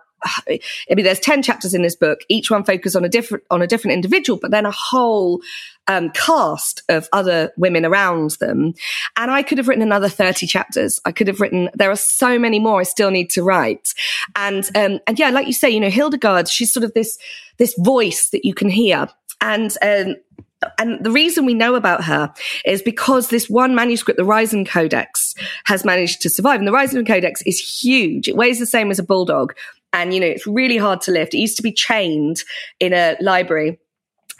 I 0.48 0.94
mean, 0.94 1.04
there's 1.04 1.20
10 1.20 1.42
chapters 1.42 1.74
in 1.74 1.82
this 1.82 1.96
book. 1.96 2.20
Each 2.28 2.50
one 2.50 2.64
focuses 2.64 2.96
on 2.96 3.04
a 3.04 3.08
different, 3.08 3.44
on 3.50 3.62
a 3.62 3.66
different 3.66 3.94
individual, 3.94 4.38
but 4.40 4.50
then 4.50 4.66
a 4.66 4.70
whole 4.70 5.40
um, 5.88 6.10
cast 6.10 6.82
of 6.88 7.08
other 7.12 7.52
women 7.56 7.84
around 7.84 8.32
them. 8.32 8.74
And 9.16 9.30
I 9.30 9.42
could 9.42 9.58
have 9.58 9.68
written 9.68 9.82
another 9.82 10.08
30 10.08 10.46
chapters. 10.46 11.00
I 11.04 11.12
could 11.12 11.28
have 11.28 11.40
written, 11.40 11.70
there 11.74 11.90
are 11.90 11.96
so 11.96 12.38
many 12.38 12.58
more 12.58 12.80
I 12.80 12.84
still 12.84 13.10
need 13.10 13.30
to 13.30 13.42
write. 13.42 13.94
And, 14.34 14.64
um, 14.76 15.00
and 15.06 15.18
yeah, 15.18 15.30
like 15.30 15.46
you 15.46 15.52
say, 15.52 15.70
you 15.70 15.80
know, 15.80 15.90
Hildegard, 15.90 16.48
she's 16.48 16.72
sort 16.72 16.84
of 16.84 16.94
this, 16.94 17.18
this 17.58 17.74
voice 17.78 18.30
that 18.30 18.44
you 18.44 18.54
can 18.54 18.68
hear. 18.68 19.08
And, 19.40 19.72
um, 19.82 20.16
and 20.78 21.04
the 21.04 21.10
reason 21.10 21.44
we 21.44 21.54
know 21.54 21.74
about 21.74 22.04
her 22.04 22.32
is 22.64 22.82
because 22.82 23.28
this 23.28 23.48
one 23.48 23.74
manuscript, 23.74 24.18
the 24.18 24.24
Riesen 24.24 24.66
Codex, 24.66 25.34
has 25.64 25.84
managed 25.84 26.22
to 26.22 26.30
survive. 26.30 26.58
And 26.58 26.66
the 26.66 26.72
Riesen 26.72 27.06
Codex 27.06 27.42
is 27.42 27.60
huge. 27.60 28.28
It 28.28 28.36
weighs 28.36 28.58
the 28.58 28.66
same 28.66 28.90
as 28.90 28.98
a 28.98 29.04
bulldog. 29.04 29.54
And, 29.96 30.14
you 30.14 30.20
know, 30.20 30.26
it's 30.26 30.46
really 30.46 30.76
hard 30.76 31.00
to 31.02 31.10
lift. 31.10 31.34
It 31.34 31.38
used 31.38 31.56
to 31.56 31.62
be 31.62 31.72
chained 31.72 32.44
in 32.78 32.92
a 32.92 33.16
library 33.20 33.80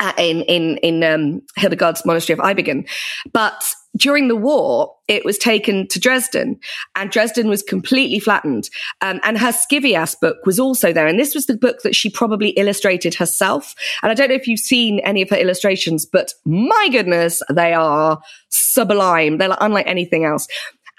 uh, 0.01 0.13
in 0.19 0.43
in 0.43 0.77
in 0.79 1.03
um, 1.03 1.43
Hildegard's 1.57 2.05
monastery 2.05 2.39
of 2.39 2.45
Eibingen. 2.45 2.89
But 3.33 3.75
during 3.97 4.29
the 4.29 4.37
war, 4.37 4.95
it 5.09 5.25
was 5.25 5.39
taken 5.39 5.89
to 5.89 5.99
Dresden, 5.99 6.59
and 6.95 7.11
Dresden 7.11 7.49
was 7.49 7.63
completely 7.63 8.21
flattened. 8.21 8.69
Um, 9.01 9.21
and 9.23 9.39
her 9.39 9.53
Scivias 9.53 10.15
book 10.21 10.37
was 10.45 10.61
also 10.61 10.93
there, 10.93 11.07
and 11.07 11.19
this 11.19 11.35
was 11.35 11.47
the 11.47 11.57
book 11.57 11.81
that 11.83 11.97
she 11.97 12.11
probably 12.11 12.51
illustrated 12.51 13.15
herself. 13.15 13.75
And 14.03 14.11
I 14.11 14.15
don't 14.15 14.29
know 14.29 14.35
if 14.35 14.47
you've 14.47 14.61
seen 14.61 14.99
any 15.01 15.23
of 15.23 15.31
her 15.31 15.37
illustrations, 15.37 16.05
but 16.05 16.35
my 16.45 16.89
goodness, 16.93 17.41
they 17.51 17.73
are 17.73 18.21
sublime. 18.51 19.39
They're 19.39 19.57
unlike 19.61 19.87
anything 19.87 20.27
else. 20.27 20.47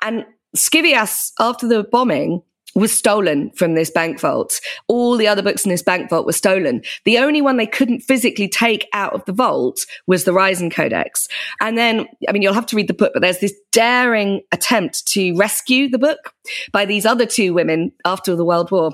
And 0.01 0.25
Scivias, 0.55 1.33
after 1.39 1.67
the 1.67 1.83
bombing, 1.83 2.41
was 2.77 2.95
stolen 2.95 3.49
from 3.51 3.73
this 3.73 3.89
bank 3.89 4.19
vault. 4.19 4.61
All 4.87 5.17
the 5.17 5.27
other 5.27 5.41
books 5.41 5.65
in 5.65 5.69
this 5.71 5.81
bank 5.81 6.09
vault 6.09 6.27
were 6.27 6.31
stolen. 6.31 6.83
The 7.05 7.17
only 7.17 7.41
one 7.41 7.57
they 7.57 7.65
couldn't 7.65 8.01
physically 8.01 8.47
take 8.47 8.87
out 8.93 9.13
of 9.13 9.25
the 9.25 9.33
vault 9.33 9.85
was 10.05 10.23
the 10.23 10.31
Riesen 10.31 10.71
Codex. 10.71 11.27
And 11.59 11.77
then, 11.77 12.07
I 12.29 12.31
mean, 12.31 12.43
you'll 12.43 12.53
have 12.53 12.67
to 12.67 12.75
read 12.75 12.87
the 12.87 12.93
book, 12.93 13.13
but 13.13 13.21
there's 13.21 13.39
this 13.39 13.55
daring 13.71 14.41
attempt 14.51 15.07
to 15.07 15.35
rescue 15.35 15.89
the 15.89 15.97
book 15.97 16.33
by 16.71 16.85
these 16.85 17.05
other 17.05 17.25
two 17.25 17.53
women 17.53 17.91
after 18.05 18.35
the 18.35 18.45
World 18.45 18.69
War 18.69 18.91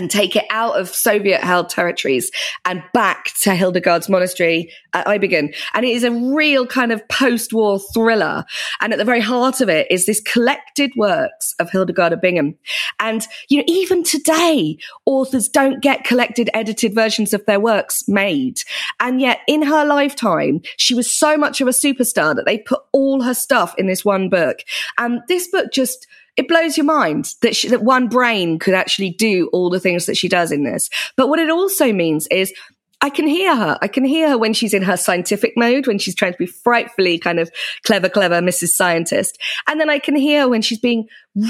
and 0.00 0.10
take 0.10 0.34
it 0.34 0.46
out 0.48 0.80
of 0.80 0.88
Soviet 0.88 1.42
held 1.42 1.68
territories 1.68 2.30
and 2.64 2.82
back 2.94 3.34
to 3.42 3.54
Hildegard's 3.54 4.08
monastery 4.08 4.72
at 4.94 5.06
Eibingen. 5.06 5.54
And 5.74 5.84
it 5.84 5.90
is 5.90 6.04
a 6.04 6.10
real 6.10 6.66
kind 6.66 6.90
of 6.90 7.06
post 7.08 7.52
war 7.52 7.78
thriller. 7.92 8.46
And 8.80 8.94
at 8.94 8.98
the 8.98 9.04
very 9.04 9.20
heart 9.20 9.60
of 9.60 9.68
it 9.68 9.86
is 9.90 10.06
this 10.06 10.22
collected 10.22 10.90
works 10.96 11.54
of 11.58 11.68
Hildegard 11.68 12.14
of 12.14 12.22
Bingen. 12.22 12.56
And, 12.98 13.26
you 13.50 13.58
know, 13.58 13.64
even 13.66 14.02
today, 14.02 14.78
authors 15.04 15.50
don't 15.50 15.82
get 15.82 16.04
collected 16.04 16.48
edited 16.54 16.94
versions 16.94 17.34
of 17.34 17.44
their 17.44 17.60
works 17.60 18.08
made. 18.08 18.60
And 19.00 19.20
yet 19.20 19.40
in 19.46 19.60
her 19.60 19.84
lifetime, 19.84 20.62
she 20.78 20.94
was 20.94 21.10
so 21.10 21.36
much 21.36 21.60
of 21.60 21.68
a 21.68 21.72
superstar 21.72 22.34
that 22.34 22.46
they 22.46 22.56
put 22.56 22.80
all 22.92 23.20
her 23.20 23.34
stuff 23.34 23.74
in 23.76 23.86
this 23.86 24.02
one 24.02 24.30
book. 24.30 24.60
And 24.96 25.20
this 25.28 25.46
book 25.48 25.66
just, 25.74 26.06
it 26.40 26.48
blows 26.48 26.78
your 26.78 26.86
mind 26.86 27.34
that 27.42 27.54
she, 27.54 27.68
that 27.68 27.82
one 27.82 28.08
brain 28.08 28.58
could 28.58 28.72
actually 28.72 29.10
do 29.10 29.50
all 29.52 29.68
the 29.68 29.78
things 29.78 30.06
that 30.06 30.16
she 30.16 30.26
does 30.26 30.50
in 30.50 30.64
this. 30.64 30.88
But 31.14 31.28
what 31.28 31.38
it 31.38 31.50
also 31.50 31.92
means 31.92 32.26
is 32.28 32.50
I 33.02 33.10
can 33.10 33.26
hear 33.26 33.54
her. 33.54 33.76
I 33.82 33.88
can 33.88 34.06
hear 34.06 34.30
her 34.30 34.38
when 34.38 34.54
she's 34.54 34.72
in 34.72 34.80
her 34.80 34.96
scientific 34.96 35.52
mode, 35.54 35.86
when 35.86 35.98
she's 35.98 36.14
trying 36.14 36.32
to 36.32 36.38
be 36.38 36.46
frightfully 36.46 37.18
kind 37.18 37.38
of 37.38 37.50
clever, 37.84 38.08
clever 38.08 38.36
Mrs. 38.36 38.68
Scientist. 38.68 39.38
And 39.68 39.78
then 39.78 39.90
I 39.90 39.98
can 39.98 40.16
hear 40.16 40.48
when 40.48 40.62
she's 40.62 40.78
being 40.78 41.08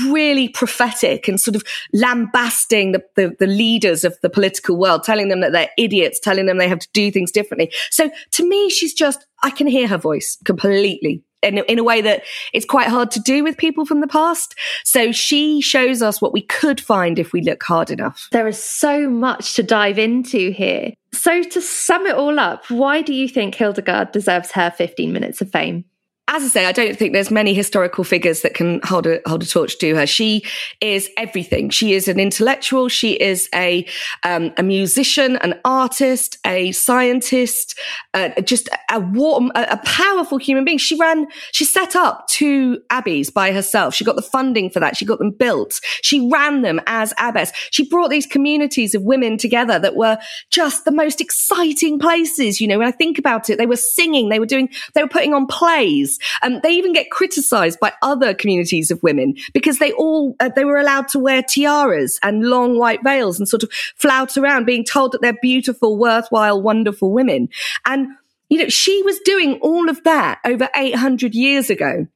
really 0.09 0.49
prophetic 0.49 1.29
and 1.29 1.41
sort 1.41 1.55
of 1.55 1.63
lambasting 1.93 2.91
the, 2.91 3.05
the, 3.15 3.37
the, 3.39 3.47
leaders 3.47 4.03
of 4.05 4.19
the 4.23 4.31
political 4.31 4.77
world, 4.77 5.05
telling 5.05 5.29
them 5.29 5.41
that 5.41 5.53
they're 5.53 5.71
idiots, 5.79 6.19
telling 6.19 6.47
them 6.47 6.59
they 6.59 6.69
have 6.69 6.81
to 6.81 6.89
do 6.93 7.13
things 7.13 7.31
differently. 7.31 7.73
So 7.91 8.11
to 8.33 8.49
me, 8.49 8.71
she's 8.71 8.93
just, 8.93 9.25
I 9.45 9.51
can 9.51 9.69
hear 9.69 9.87
her 9.87 9.99
voice 9.99 10.37
completely 10.45 11.23
in, 11.43 11.59
in 11.59 11.79
a 11.79 11.85
way 11.85 12.01
that 12.01 12.23
it's 12.53 12.67
quite 12.67 12.89
hard 12.89 13.11
to 13.13 13.21
do 13.21 13.43
with 13.43 13.57
people 13.57 13.87
from 13.87 14.01
the 14.01 14.07
past. 14.07 14.55
So 14.85 15.13
she 15.13 15.61
shows 15.61 16.03
us 16.03 16.21
what 16.21 16.33
we 16.33 16.43
could 16.43 16.81
find 16.81 17.19
if 17.19 17.33
we 17.33 17.43
look 17.43 17.63
hard 17.63 17.91
enough. 17.91 18.29
There 18.33 18.49
is 18.49 18.63
so 18.63 19.09
much 19.09 19.55
to 19.55 19.63
dive 19.63 19.99
into 19.99 20.51
here. 20.51 20.93
So 21.13 21.43
to 21.43 21.61
sum 21.61 22.07
it 22.07 22.15
all 22.15 22.39
up, 22.39 22.65
why 22.71 23.03
do 23.03 23.13
you 23.13 23.29
think 23.29 23.55
Hildegard 23.55 24.13
deserves 24.13 24.53
her 24.53 24.71
15 24.71 25.13
minutes 25.13 25.41
of 25.41 25.51
fame? 25.51 25.85
As 26.33 26.45
I 26.45 26.47
say, 26.47 26.67
I 26.67 26.73
don't 26.73 26.97
think 26.97 27.13
there's 27.13 27.31
many 27.33 27.55
historical 27.55 28.05
figures 28.05 28.43
that 28.43 28.55
can 28.55 28.81
hold 28.85 29.07
a 29.09 29.21
hold 29.27 29.43
a 29.43 29.47
torch 29.47 29.79
to 29.79 29.97
her. 29.97 30.07
She 30.07 30.45
is 30.81 31.11
everything. 31.17 31.71
She 31.71 31.93
is 31.93 32.07
an 32.07 32.21
intellectual. 32.21 32.89
She 32.89 33.15
is 33.15 33.49
a 33.53 33.85
um, 34.23 34.53
a 34.57 34.63
musician, 34.63 35.37
an 35.39 35.59
artist, 35.65 36.39
a 36.47 36.71
scientist, 36.71 37.77
uh, 38.15 38.29
just 38.43 38.69
a 38.93 39.01
warm, 39.01 39.51
a, 39.57 39.67
a, 39.73 39.77
powerful 39.79 40.39
human 40.39 40.65
being. 40.65 40.79
She 40.79 40.97
ran, 40.97 41.27
she 41.51 41.65
set 41.65 41.97
up 41.97 42.29
two 42.29 42.81
abbeys 42.91 43.31
by 43.31 43.51
herself. 43.51 43.95
She 43.95 44.05
got 44.05 44.15
the 44.15 44.23
funding 44.23 44.71
for 44.71 44.79
that. 44.79 44.97
She 44.97 45.05
got 45.05 45.19
them 45.19 45.33
built. 45.33 45.81
She 46.03 46.29
ran 46.31 46.63
them 46.63 46.81
as 46.87 47.13
abbess. 47.19 47.51
She 47.73 47.89
brought 47.89 48.11
these 48.11 48.27
communities 48.27 48.95
of 48.95 49.03
women 49.03 49.37
together 49.37 49.81
that 49.81 49.97
were 49.97 50.19
just 50.51 50.85
the 50.85 50.93
most 50.93 51.21
exciting 51.21 51.99
places. 51.99 52.61
You 52.61 52.69
know, 52.69 52.79
when 52.79 52.87
I 52.87 52.93
think 52.93 53.19
about 53.19 53.51
it, 53.51 53.59
they 53.59 53.67
were 53.67 53.75
singing, 53.75 54.29
they 54.29 54.39
were 54.39 54.47
doing, 54.47 54.69
they 54.95 55.03
were 55.03 55.09
putting 55.09 55.35
on 55.35 55.47
plays. 55.47 56.20
Um, 56.43 56.61
they 56.63 56.71
even 56.73 56.93
get 56.93 57.11
criticized 57.11 57.81
by 57.81 57.93
other 58.03 58.35
communities 58.35 58.91
of 58.91 59.03
women 59.03 59.35
because 59.53 59.79
they 59.79 59.93
all, 59.93 60.37
uh, 60.41 60.51
they 60.55 60.65
were 60.65 60.79
allowed 60.79 61.09
to 61.09 61.19
wear 61.19 61.43
tiaras 61.43 62.19
and 62.23 62.45
long 62.45 62.79
white 62.79 63.03
veils 63.03 63.39
and 63.39 63.49
sort 63.49 63.63
of 63.63 63.73
flout 63.97 64.37
around 64.37 64.65
being 64.65 64.85
told 64.85 65.13
that 65.13 65.21
they're 65.21 65.39
beautiful, 65.41 65.99
worthwhile, 65.99 66.61
wonderful 66.61 67.13
women. 67.13 67.49
And, 67.87 68.09
you 68.49 68.59
know, 68.59 68.69
she 68.69 69.03
was 69.03 69.19
doing 69.21 69.59
all 69.61 69.89
of 69.89 70.03
that 70.05 70.41
over 70.45 70.69
800 70.75 71.35
years 71.35 71.71
ago. 71.71 72.07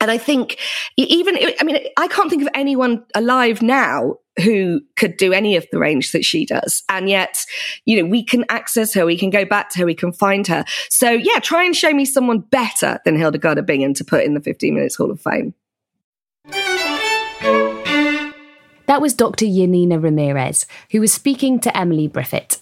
And 0.00 0.10
I 0.10 0.18
think 0.18 0.58
even, 0.96 1.36
I 1.36 1.62
mean, 1.62 1.78
I 1.98 2.08
can't 2.08 2.30
think 2.30 2.42
of 2.42 2.48
anyone 2.54 3.04
alive 3.14 3.60
now 3.60 4.16
who 4.42 4.80
could 4.96 5.16
do 5.16 5.32
any 5.32 5.56
of 5.56 5.66
the 5.70 5.78
range 5.78 6.12
that 6.12 6.24
she 6.24 6.46
does. 6.46 6.82
And 6.88 7.08
yet, 7.08 7.44
you 7.84 8.00
know, 8.00 8.08
we 8.08 8.24
can 8.24 8.44
access 8.48 8.94
her, 8.94 9.04
we 9.04 9.18
can 9.18 9.30
go 9.30 9.44
back 9.44 9.70
to 9.70 9.80
her, 9.80 9.86
we 9.86 9.94
can 9.94 10.12
find 10.12 10.46
her. 10.46 10.64
So 10.88 11.10
yeah, 11.10 11.38
try 11.40 11.64
and 11.64 11.76
show 11.76 11.92
me 11.92 12.04
someone 12.04 12.38
better 12.38 12.98
than 13.04 13.16
Hildegard 13.16 13.58
of 13.58 13.66
Bingen 13.66 13.92
to 13.94 14.04
put 14.04 14.24
in 14.24 14.34
the 14.34 14.40
15 14.40 14.74
Minutes 14.74 14.96
Hall 14.96 15.10
of 15.10 15.20
Fame. 15.20 15.54
That 18.90 19.00
was 19.00 19.14
Dr. 19.14 19.44
Janina 19.44 20.00
Ramirez, 20.00 20.66
who 20.90 21.00
was 21.00 21.12
speaking 21.12 21.60
to 21.60 21.76
Emily 21.76 22.08
Briffett. 22.08 22.60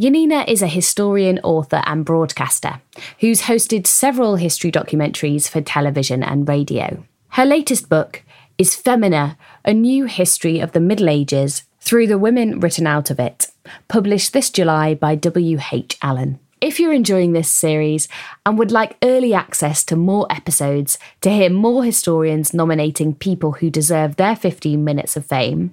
Janina 0.00 0.44
is 0.48 0.62
a 0.62 0.66
historian, 0.66 1.38
author, 1.44 1.80
and 1.86 2.04
broadcaster 2.04 2.80
who's 3.20 3.42
hosted 3.42 3.86
several 3.86 4.34
history 4.34 4.72
documentaries 4.72 5.48
for 5.48 5.60
television 5.60 6.24
and 6.24 6.48
radio. 6.48 7.04
Her 7.28 7.44
latest 7.44 7.88
book 7.88 8.24
is 8.58 8.74
Femina, 8.74 9.38
a 9.64 9.72
new 9.72 10.06
history 10.06 10.58
of 10.58 10.72
the 10.72 10.80
Middle 10.80 11.08
Ages 11.08 11.62
through 11.80 12.08
the 12.08 12.18
women 12.18 12.58
written 12.58 12.88
out 12.88 13.08
of 13.08 13.20
it, 13.20 13.46
published 13.86 14.32
this 14.32 14.50
July 14.50 14.96
by 14.96 15.14
W.H. 15.14 15.96
Allen. 16.02 16.40
If 16.60 16.78
you're 16.78 16.92
enjoying 16.92 17.32
this 17.32 17.48
series 17.48 18.06
and 18.44 18.58
would 18.58 18.70
like 18.70 18.98
early 19.02 19.32
access 19.32 19.82
to 19.84 19.96
more 19.96 20.26
episodes 20.30 20.98
to 21.22 21.30
hear 21.30 21.48
more 21.48 21.84
historians 21.84 22.52
nominating 22.52 23.14
people 23.14 23.52
who 23.52 23.70
deserve 23.70 24.16
their 24.16 24.36
15 24.36 24.84
minutes 24.84 25.16
of 25.16 25.24
fame, 25.24 25.72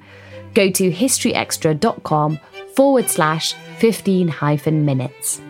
go 0.54 0.72
to 0.72 0.90
historyextra.com 0.90 2.40
forward 2.74 3.10
slash 3.10 3.54
15 3.80 4.30
hyphen 4.30 4.86
minutes. 4.86 5.42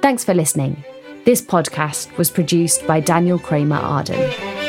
Thanks 0.00 0.24
for 0.24 0.32
listening. 0.32 0.82
This 1.26 1.42
podcast 1.42 2.16
was 2.16 2.30
produced 2.30 2.86
by 2.86 3.00
Daniel 3.00 3.38
Kramer 3.38 3.76
Arden. 3.76 4.59